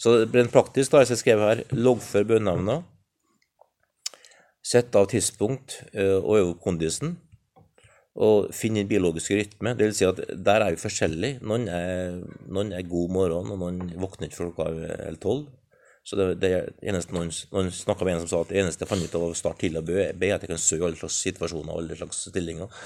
Så 0.00 0.14
rent 0.24 0.52
praktisk 0.52 0.94
da, 0.94 1.02
jeg 1.04 1.20
skrev 1.20 1.42
her, 1.44 1.62
loggfør 1.76 2.24
bønnenavnene, 2.30 2.80
sett 4.62 4.94
av 4.96 5.10
tidspunkt 5.10 5.80
eh, 5.92 6.16
og 6.16 6.38
øve 6.38 6.54
opp 6.54 6.62
kondisen, 6.64 7.16
og 8.12 8.50
finne 8.52 8.82
din 8.82 8.90
biologiske 8.90 9.36
rytme. 9.38 9.72
Det 9.76 9.88
vil 9.88 9.96
si 9.96 10.04
at 10.04 10.20
der 10.36 10.64
er 10.64 10.74
vi 10.74 10.80
forskjellige. 10.82 11.40
Noen 11.48 11.64
er, 11.72 12.18
noen 12.52 12.74
er 12.76 12.84
god 12.88 13.12
morgen, 13.14 13.52
og 13.54 13.60
noen 13.62 13.94
våkner 14.00 14.28
ikke 14.28 14.38
før 14.38 14.50
klokka 14.52 14.90
er 15.08 15.16
tolv. 15.20 15.46
Så 16.02 16.16
det, 16.18 16.24
det 16.42 16.50
eneste 16.82 17.14
noen, 17.14 17.30
noen 17.54 17.68
snakket 17.70 18.06
med 18.06 18.16
en 18.16 18.24
som 18.24 18.30
sa 18.30 18.40
at 18.42 18.50
det 18.50 18.58
eneste 18.58 18.82
jeg 18.82 18.90
fant 18.90 19.04
ut 19.06 19.12
av 19.14 19.26
å 19.28 19.36
starte 19.38 19.62
tidlig 19.62 19.84
å 19.84 19.86
be, 19.86 20.00
er 20.02 20.34
at 20.34 20.42
jeg 20.42 20.50
kan 20.50 20.58
i 20.58 20.80
alle 20.88 20.98
slags 20.98 21.18
situasjoner 21.22 21.70
og 21.70 21.78
alle 21.78 21.98
slags 22.00 22.24
stillinger. 22.26 22.80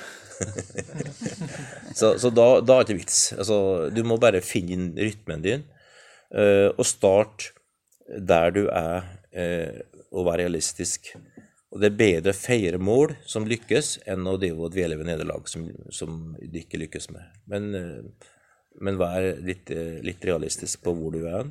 så 1.99 2.13
så 2.21 2.33
da, 2.35 2.47
da 2.61 2.77
er 2.77 2.85
det 2.85 2.93
ikke 2.93 3.01
vits. 3.01 3.23
Altså, 3.39 3.59
du 3.89 4.03
må 4.05 4.21
bare 4.21 4.45
finne 4.45 4.93
rytmen 5.01 5.47
din, 5.47 5.65
uh, 6.37 6.69
og 6.77 6.85
starte 6.85 7.55
der 8.05 8.53
du 8.53 8.63
er, 8.69 9.09
uh, 9.33 10.05
og 10.13 10.29
være 10.29 10.45
realistisk. 10.45 11.15
Og 11.73 11.81
det 11.81 11.89
er 11.89 12.01
bedre 12.05 12.37
å 12.37 12.39
feire 12.39 12.79
mål 12.81 13.17
som 13.25 13.49
lykkes, 13.49 14.03
enn 14.13 14.29
å 14.29 14.37
dvele 14.37 15.01
ved 15.01 15.09
nederlag 15.09 15.49
som, 15.49 15.65
som 15.89 16.35
du 16.37 16.61
ikke 16.61 16.85
lykkes 16.85 17.09
med. 17.17 17.33
Men, 17.49 17.73
uh, 17.73 18.33
men 18.85 19.01
vær 19.01 19.33
litt, 19.41 19.73
litt 20.05 20.25
realistisk 20.29 20.85
på 20.85 20.93
hvor 20.99 21.17
du 21.17 21.25
er. 21.25 21.49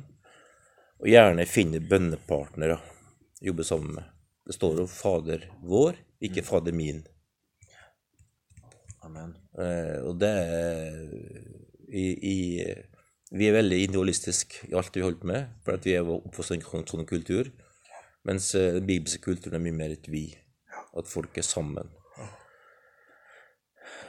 Og 1.02 1.10
gjerne 1.10 1.44
finne 1.48 1.82
bønnepartnere 1.84 2.78
å 2.78 3.44
jobbe 3.44 3.66
sammen 3.68 3.98
med. 3.98 4.04
Det 4.46 4.54
står 4.54 4.80
jo 4.80 4.86
'Fader 4.86 5.48
vår', 5.62 5.98
ikke 6.22 6.42
'Fader 6.42 6.72
min'. 6.72 7.04
Amen. 9.02 9.36
Eh, 9.58 10.00
og 10.02 10.18
det 10.20 10.28
er 10.28 11.08
i, 11.88 12.06
i, 12.32 12.64
Vi 13.32 13.48
er 13.48 13.52
veldig 13.52 13.78
individualistiske 13.82 14.68
i 14.70 14.74
alt 14.74 14.94
vi 14.94 15.02
holder 15.02 15.20
på 15.20 15.26
med, 15.26 15.46
for 15.64 15.74
at 15.74 15.84
vi 15.84 15.94
er 15.94 16.06
oppvokst 16.06 16.52
i 16.52 16.54
en 16.54 16.62
sånn- 16.62 16.86
sånn 16.86 17.06
kultur. 17.06 17.50
Mens 18.24 18.54
eh, 18.54 18.72
den 18.72 18.86
bibelske 18.86 19.22
kulturen 19.22 19.54
er 19.54 19.64
mye 19.64 19.76
mer 19.76 19.90
et 19.90 20.08
vi. 20.08 20.38
At 20.96 21.06
folk 21.06 21.36
er 21.38 21.42
sammen. 21.42 21.90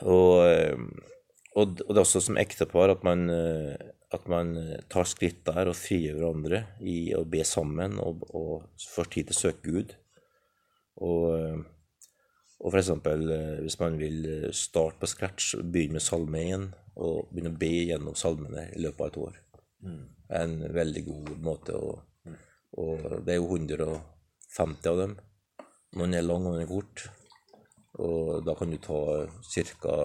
Og, 0.02 0.46
eh, 0.46 0.78
og, 1.56 1.82
og 1.82 1.90
det 1.90 1.98
er 1.98 2.06
også 2.06 2.22
som 2.22 2.38
ektepar 2.38 2.94
at 2.94 3.04
man, 3.04 3.30
eh, 3.30 3.76
at 4.16 4.28
man 4.32 4.56
eh, 4.58 4.84
tar 4.90 5.08
skritt 5.08 5.44
der 5.48 5.72
og 5.72 5.78
frigjør 5.78 6.22
hverandre 6.22 6.62
i 6.80 7.14
å 7.18 7.24
be 7.28 7.44
sammen 7.48 7.98
og, 8.00 8.24
og 8.32 8.84
får 8.94 9.10
tid 9.14 9.30
til 9.30 9.36
å 9.36 9.42
søke 9.42 9.74
Gud. 9.74 9.96
Og, 11.04 11.26
eh, 11.36 11.58
og 12.64 12.78
eksempel 12.80 13.28
eh, 13.34 13.56
hvis 13.66 13.80
man 13.82 14.00
vil 14.00 14.50
starte 14.56 15.02
på 15.02 15.12
scratch, 15.12 15.56
begynne 15.62 16.00
med 16.00 16.06
salme 16.06 16.44
1 16.46 16.68
og 16.98 17.32
begynne 17.32 17.54
å 17.54 17.60
be 17.60 17.74
gjennom 17.92 18.16
salmene 18.18 18.70
i 18.74 18.82
løpet 18.82 19.04
av 19.04 19.10
et 19.12 19.20
år. 19.26 19.42
Er 20.28 20.44
en 20.44 20.58
veldig 20.76 21.04
god 21.08 21.34
måte 21.46 21.78
å 21.78 21.98
Og 22.78 23.04
det 23.26 23.32
er 23.34 23.38
jo 23.40 23.56
150 23.56 24.90
av 24.92 24.98
dem. 25.00 25.14
Noen 25.98 26.14
er 26.14 26.26
lang, 26.26 26.44
noen 26.44 26.62
er 26.62 26.68
kort. 26.70 27.06
Og 28.04 28.44
da 28.46 28.54
kan 28.60 28.70
du 28.70 28.78
ta 28.78 29.00
ca. 29.82 29.96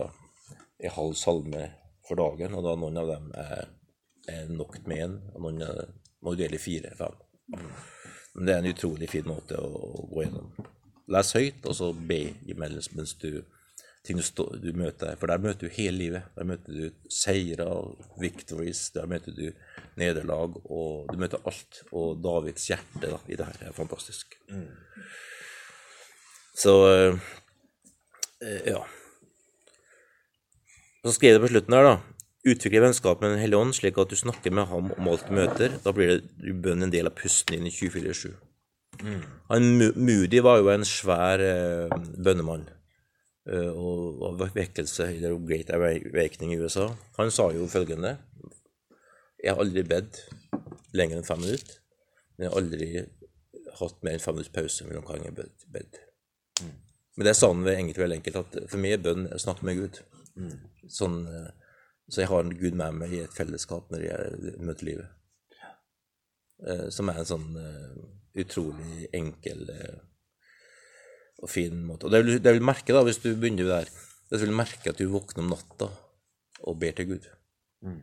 en 0.78 0.94
halv 0.96 1.16
salme 1.18 1.64
for 2.06 2.16
dagen, 2.16 2.54
og 2.54 2.64
da 2.64 2.76
noen 2.78 3.00
av 3.02 3.10
dem 3.10 3.26
er 3.36 3.66
nok 4.52 4.78
med 4.86 5.04
én, 5.06 5.16
og 5.34 5.46
noen 5.46 5.62
må 6.22 6.34
dele 6.38 6.60
fire-fem. 6.62 7.16
Men 8.34 8.46
det 8.46 8.54
er 8.54 8.62
en 8.62 8.70
utrolig 8.70 9.08
fin 9.10 9.26
måte 9.28 9.58
å, 9.58 10.06
gå 10.12 10.24
gjennom. 10.24 10.52
Les 11.12 11.32
høyt, 11.36 11.66
og 11.66 11.76
så 11.76 11.90
be 11.92 12.22
imellom 12.48 12.96
mens 12.96 13.16
du 13.20 13.42
ting 14.02 14.18
du, 14.18 14.22
stå, 14.26 14.48
du 14.58 14.72
møter. 14.74 15.14
For 15.18 15.30
der 15.30 15.42
møter 15.42 15.68
du 15.68 15.74
hele 15.76 15.98
livet. 15.98 16.30
Der 16.36 16.46
møter 16.48 16.74
du 16.74 17.10
seire 17.12 17.66
victories. 18.20 18.88
Der 18.96 19.06
møter 19.10 19.34
du 19.36 19.44
nederlag, 20.00 20.56
og 20.64 21.12
du 21.12 21.20
møter 21.20 21.42
alt. 21.46 21.82
Og 21.92 22.18
Davids 22.22 22.66
hjerte 22.70 23.12
da, 23.12 23.20
i 23.28 23.38
det 23.38 23.46
her 23.46 23.68
er 23.68 23.76
fantastisk. 23.76 24.34
Så 26.58 26.74
eh, 28.42 28.66
ja. 28.72 28.82
Så 31.02 31.14
skrev 31.16 31.36
det 31.36 31.44
på 31.44 31.52
slutten 31.52 31.78
her, 31.78 31.92
da. 31.92 31.96
Utvikle 32.42 32.80
vennskap 32.82 33.20
med 33.22 33.30
Den 33.30 33.38
hellige 33.38 33.60
ånd, 33.62 33.74
slik 33.76 33.98
at 34.02 34.10
du 34.10 34.18
snakker 34.18 34.50
med 34.50 34.66
ham 34.66 34.90
om 34.96 35.08
alt 35.08 35.28
du 35.28 35.34
møter. 35.36 35.76
Da 35.84 35.92
blir 35.94 36.16
det 36.18 36.54
bønn 36.62 36.82
en 36.82 36.90
del 36.90 37.06
av 37.06 37.14
pusten 37.14 37.54
din 37.54 37.68
i 37.70 37.74
24-7. 37.74 38.32
Mm. 39.02 39.22
Moody 39.96 40.40
var 40.44 40.58
jo 40.60 40.70
en 40.72 40.84
svær 40.86 41.40
eh, 41.42 41.94
bønnemann 42.22 42.66
eh, 43.48 43.70
og, 43.70 44.20
og 44.26 44.42
vekkelse 44.54 45.08
i 45.14 45.22
Great 45.46 45.70
Awakening 45.72 46.54
i 46.56 46.60
USA. 46.60 46.90
Han 47.18 47.32
sa 47.32 47.48
jo 47.54 47.70
følgende 47.70 48.16
Jeg 49.42 49.54
har 49.54 49.62
aldri 49.62 49.86
bedt 49.86 50.20
lenger 50.92 51.18
enn 51.18 51.26
fem 51.26 51.40
minutter, 51.40 51.78
men 52.36 52.44
jeg 52.44 52.52
har 52.52 52.60
aldri 52.60 52.90
hatt 53.80 54.02
mer 54.04 54.18
enn 54.18 54.22
fem 54.22 54.36
minutters 54.36 54.54
pause 54.54 54.86
mellom 54.86 55.06
hver 55.06 55.18
gang 55.22 55.30
jeg 55.30 55.36
har 55.38 55.78
bedt. 55.78 56.02
Men 57.16 57.28
det 57.28 57.34
sa 57.36 57.48
han 57.52 57.66
egentlig 57.68 58.02
veldig 58.02 58.18
enkelt, 58.20 58.38
at 58.42 58.70
for 58.70 58.80
meg 58.80 58.96
er 58.96 59.04
bønn 59.04 59.26
å 59.32 59.40
snakke 59.40 59.66
med 59.68 59.80
Gud. 59.80 59.98
Sånn, 60.90 61.18
eh, 61.28 61.50
så 62.10 62.22
jeg 62.22 62.30
har 62.30 62.54
Gud 62.60 62.78
med 62.78 62.96
meg 62.98 63.12
i 63.14 63.20
et 63.24 63.34
fellesskap 63.36 63.90
når 63.92 64.06
jeg 64.06 64.56
møter 64.64 64.88
livet. 64.88 65.10
Eh, 66.66 66.88
Som 66.94 67.10
er 67.10 67.20
en 67.20 67.28
sånn 67.28 67.58
eh, 67.58 68.00
utrolig 68.42 69.08
enkel 69.14 69.66
eh, 69.72 70.00
og 71.42 71.50
fin 71.50 71.78
måte. 71.86 72.06
Og 72.06 72.14
det 72.14 72.22
vil, 72.22 72.40
det 72.42 72.56
vil 72.56 72.66
merke, 72.66 72.94
da, 72.94 73.02
hvis 73.06 73.22
du 73.22 73.32
begynner 73.32 73.70
der, 73.70 73.92
det 74.30 74.40
vil 74.42 74.54
merke 74.54 74.92
at 74.92 75.00
du 75.00 75.08
våkner 75.10 75.42
om 75.42 75.50
natta 75.52 75.88
og 76.62 76.76
ber 76.78 76.94
til 76.96 77.14
Gud. 77.14 77.24
Mm. 77.82 78.02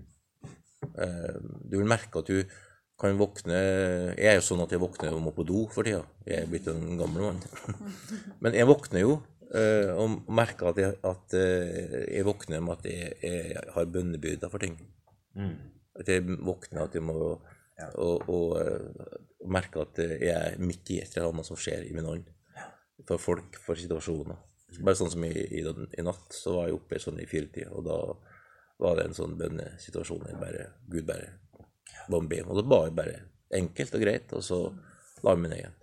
Du 1.72 1.78
vil 1.78 1.88
merke 1.88 2.20
at 2.20 2.28
du 2.28 2.44
kan 3.00 3.16
våkne 3.16 3.56
Jeg 3.56 4.28
er 4.28 4.36
jo 4.36 4.44
sånn 4.44 4.64
at 4.66 4.74
jeg 4.76 4.82
våkner 4.82 5.16
og 5.16 5.22
må 5.24 5.32
på 5.32 5.46
do 5.48 5.64
for 5.72 5.88
tida. 5.88 6.02
Jeg 6.28 6.44
er 6.44 6.50
blitt 6.52 6.68
en 6.68 7.00
gammel 7.00 7.30
mann. 7.30 7.40
Men 8.44 8.58
jeg 8.60 8.68
våkner 8.68 9.06
jo 9.06 9.14
og 9.98 10.28
merker 10.30 10.70
at 10.70 10.82
jeg, 10.82 10.98
at 11.10 11.36
eh, 11.38 11.96
jeg 12.16 12.26
våkner 12.28 12.62
med 12.62 12.78
at 12.78 12.90
jeg, 12.90 13.14
jeg 13.24 13.64
har 13.76 13.94
bønnebyrder 13.94 14.52
for 14.52 14.62
ting. 14.62 14.76
At 16.00 16.12
jeg 16.12 16.26
våkner 16.26 16.86
at 16.86 16.98
jeg 16.98 17.04
må 17.04 17.16
og, 17.96 18.28
og, 18.28 18.60
eh, 18.60 19.16
og 19.40 19.52
merke 19.56 19.82
at 19.86 20.02
jeg 20.04 20.36
er 20.36 20.60
midt 20.60 20.92
i 20.92 21.00
et 21.02 21.16
eller 21.16 21.32
annet 21.32 21.48
som 21.48 21.58
skjer 21.60 21.88
i 21.88 21.96
min 21.96 22.08
ånd. 22.10 22.28
For 23.08 23.22
folk, 23.22 23.58
for 23.64 23.80
situasjoner. 23.80 24.38
Bare 24.84 25.00
sånn 25.00 25.10
som 25.14 25.24
i, 25.26 25.32
i, 25.32 25.64
i 25.64 26.04
natt, 26.06 26.28
så 26.36 26.58
var 26.58 26.68
jeg 26.68 26.78
oppe 26.78 27.00
sånn 27.02 27.22
i 27.24 27.28
firetida, 27.30 27.72
og 27.74 27.88
da 27.88 27.98
var 28.80 29.00
det 29.00 29.08
en 29.08 29.16
sånn 29.18 29.38
bønnesituasjon. 29.40 30.28
Jeg 30.30 30.40
bare, 30.40 30.68
Gud 30.92 31.08
bare 31.08 31.32
bombe 32.10 32.20
om 32.20 32.30
be. 32.30 32.44
Og 32.46 32.60
da 32.60 32.66
ba 32.68 32.84
jeg 32.86 32.96
bare 33.00 33.18
enkelt 33.60 33.96
og 33.98 34.04
greit, 34.04 34.36
og 34.36 34.46
så 34.46 34.60
la 35.26 35.34
jeg 35.34 35.42
meg 35.42 35.52
ned 35.52 35.62
igjen. 35.62 35.76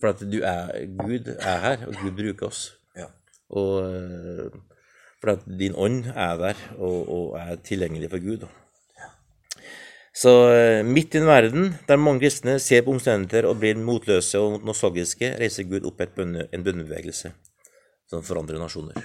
For 0.00 0.12
at 0.12 0.24
du 0.28 0.38
er, 0.44 0.72
Gud 0.98 1.30
er 1.36 1.60
her, 1.66 1.86
og 1.88 2.00
Gud 2.02 2.16
bruker 2.18 2.50
oss. 2.50 2.64
Og 3.50 3.72
eh, 3.86 4.54
for 5.20 5.36
at 5.36 5.48
din 5.58 5.74
ånd 5.74 6.04
er 6.12 6.36
der 6.40 6.62
og, 6.76 7.08
og 7.08 7.26
er 7.40 7.58
tilgjengelig 7.64 8.10
for 8.12 8.22
Gud. 8.22 8.46
Så 10.16 10.32
eh, 10.48 10.80
midt 10.86 11.14
i 11.14 11.20
en 11.20 11.28
verden 11.28 11.74
der 11.88 12.00
mange 12.00 12.24
kristne 12.24 12.56
ser 12.62 12.84
på 12.86 12.94
omstendigheter 12.94 13.48
og 13.50 13.58
blir 13.60 13.76
motløse 13.76 14.40
og 14.40 14.64
nostalgiske, 14.64 15.34
reiser 15.40 15.68
Gud 15.68 15.84
opp 15.88 16.00
et 16.00 16.14
bønne, 16.16 16.46
en 16.52 16.64
bønnebevegelse 16.64 17.34
som 18.08 18.24
forandrer 18.24 18.60
nasjoner. 18.62 18.96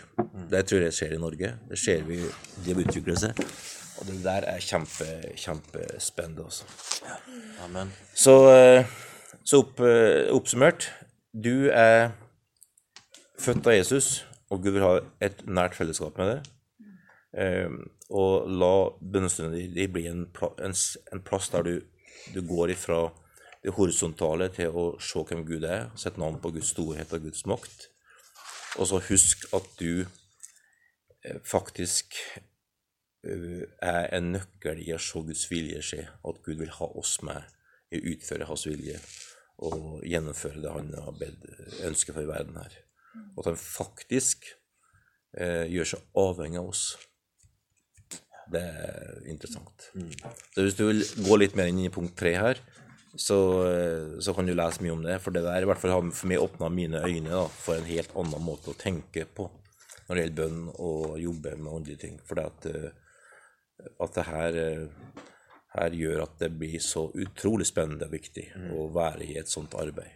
Det 0.52 0.64
tror 0.70 0.86
jeg 0.86 0.96
skjer 0.96 1.18
i 1.18 1.20
Norge. 1.20 1.52
Det 1.68 1.80
ser 1.80 2.06
vi 2.08 2.22
det 2.64 2.78
utvikler 2.78 3.20
seg. 3.20 3.44
Og 4.00 4.08
det 4.08 4.22
der 4.24 4.48
er 4.50 4.64
kjempe, 4.64 5.08
kjempespennende, 5.38 6.46
også. 6.48 6.64
Amen. 7.66 7.92
Så, 8.16 8.36
eh, 8.54 8.86
så 9.44 9.66
opp, 9.66 9.82
oppsummert 10.32 10.92
Du 11.32 11.70
er 11.72 12.12
født 13.40 13.68
av 13.68 13.74
Jesus, 13.74 14.26
og 14.52 14.64
Gud 14.64 14.76
vil 14.76 14.86
ha 14.86 14.96
et 15.24 15.46
nært 15.48 15.78
fellesskap 15.78 16.20
med 16.20 16.34
deg. 16.34 16.52
Eh, 17.42 17.72
og 18.12 18.50
la 18.52 18.74
bønnestundene 19.00 19.64
dine 19.64 19.88
bli 19.94 20.08
en, 20.10 20.26
en, 20.60 20.76
en 20.76 21.24
plass 21.24 21.48
der 21.54 21.64
du, 21.68 21.76
du 22.36 22.42
går 22.48 22.74
ifra 22.76 23.06
det 23.62 23.76
horisontale 23.78 24.50
til 24.52 24.76
å 24.76 24.86
se 25.00 25.24
hvem 25.30 25.46
Gud 25.48 25.64
er, 25.70 25.90
sette 25.96 26.20
navn 26.20 26.42
på 26.44 26.52
Guds 26.56 26.74
storhet 26.74 27.14
og 27.16 27.28
Guds 27.28 27.46
makt. 27.48 27.88
Og 28.82 28.90
så 28.90 29.02
husk 29.08 29.46
at 29.56 29.68
du 29.80 30.04
eh, 30.04 31.40
faktisk 31.48 32.18
eh, 33.24 33.64
er 33.80 34.12
en 34.18 34.32
nøkkel 34.36 34.84
i 34.84 34.92
å 34.96 35.00
se 35.02 35.24
Guds 35.28 35.48
vilje 35.52 35.84
skje, 35.86 36.06
at 36.10 36.44
Gud 36.44 36.60
vil 36.60 36.74
ha 36.80 36.92
oss 37.00 37.20
med 37.28 37.48
i 37.92 38.00
å 38.00 38.16
utføre 38.16 38.48
Hans 38.50 38.68
vilje 38.68 39.00
og 39.62 40.02
gjennomføre 40.08 40.64
det 40.64 40.72
Han 40.74 40.94
har 41.06 41.20
bedt, 41.20 41.44
ønsker 41.86 42.18
for 42.18 42.28
verden 42.28 42.58
her. 42.58 42.80
Og 43.36 43.44
at 43.44 43.52
Han 43.52 43.60
faktisk 43.60 44.46
eh, 45.38 45.66
gjør 45.72 45.94
seg 45.94 46.20
avhengig 46.22 46.62
av 46.62 46.70
oss. 46.72 46.84
Det 48.52 48.62
er 48.62 49.26
interessant. 49.32 49.90
Så 50.56 50.66
hvis 50.66 50.76
du 50.76 50.86
vil 50.90 51.04
gå 51.24 51.40
litt 51.40 51.56
mer 51.56 51.72
inn 51.72 51.80
i 51.86 51.92
punkt 51.94 52.18
tre 52.20 52.34
her, 52.36 52.60
så, 53.16 53.38
eh, 53.68 54.20
så 54.20 54.34
kan 54.34 54.48
du 54.48 54.54
lese 54.56 54.84
mye 54.84 54.96
om 54.96 55.04
det. 55.04 55.20
For 55.24 55.36
det 55.36 55.44
der 55.46 55.64
i 55.64 55.70
hvert 55.70 55.80
fall 55.82 55.94
har 55.96 56.12
for 56.12 56.32
meg 56.32 56.44
åpna 56.44 56.70
mine 56.72 57.04
øyne 57.04 57.32
da, 57.32 57.46
for 57.48 57.78
en 57.78 57.90
helt 57.90 58.16
annen 58.16 58.46
måte 58.46 58.72
å 58.72 58.80
tenke 58.80 59.26
på 59.26 59.50
når 60.08 60.16
det 60.16 60.24
gjelder 60.24 60.40
bønn 60.42 60.64
og 60.84 61.20
jobbe 61.22 61.56
med 61.58 61.72
åndelige 61.72 62.04
ting. 62.06 62.18
For 62.28 62.42
at, 62.44 62.66
eh, 62.68 62.90
at 64.04 64.18
det 64.18 64.26
her, 64.28 64.58
eh, 64.66 65.26
her 65.78 65.96
gjør 65.96 66.24
at 66.24 66.40
det 66.40 66.52
blir 66.60 66.80
så 66.84 67.08
utrolig 67.16 67.68
spennende 67.68 68.10
og 68.10 68.16
viktig 68.18 68.50
å 68.76 68.90
være 68.92 69.24
i 69.24 69.38
et 69.40 69.48
sånt 69.48 69.76
arbeid 69.80 70.12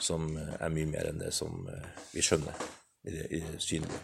som 0.00 0.36
eh, 0.36 0.54
er 0.60 0.72
mye 0.74 0.90
mer 0.90 1.10
enn 1.10 1.20
det 1.22 1.32
som 1.34 1.68
eh, 1.70 1.90
vi 2.12 2.24
skjønner 2.24 2.64
i 3.04 3.12
det, 3.14 3.58
synlige. 3.60 4.00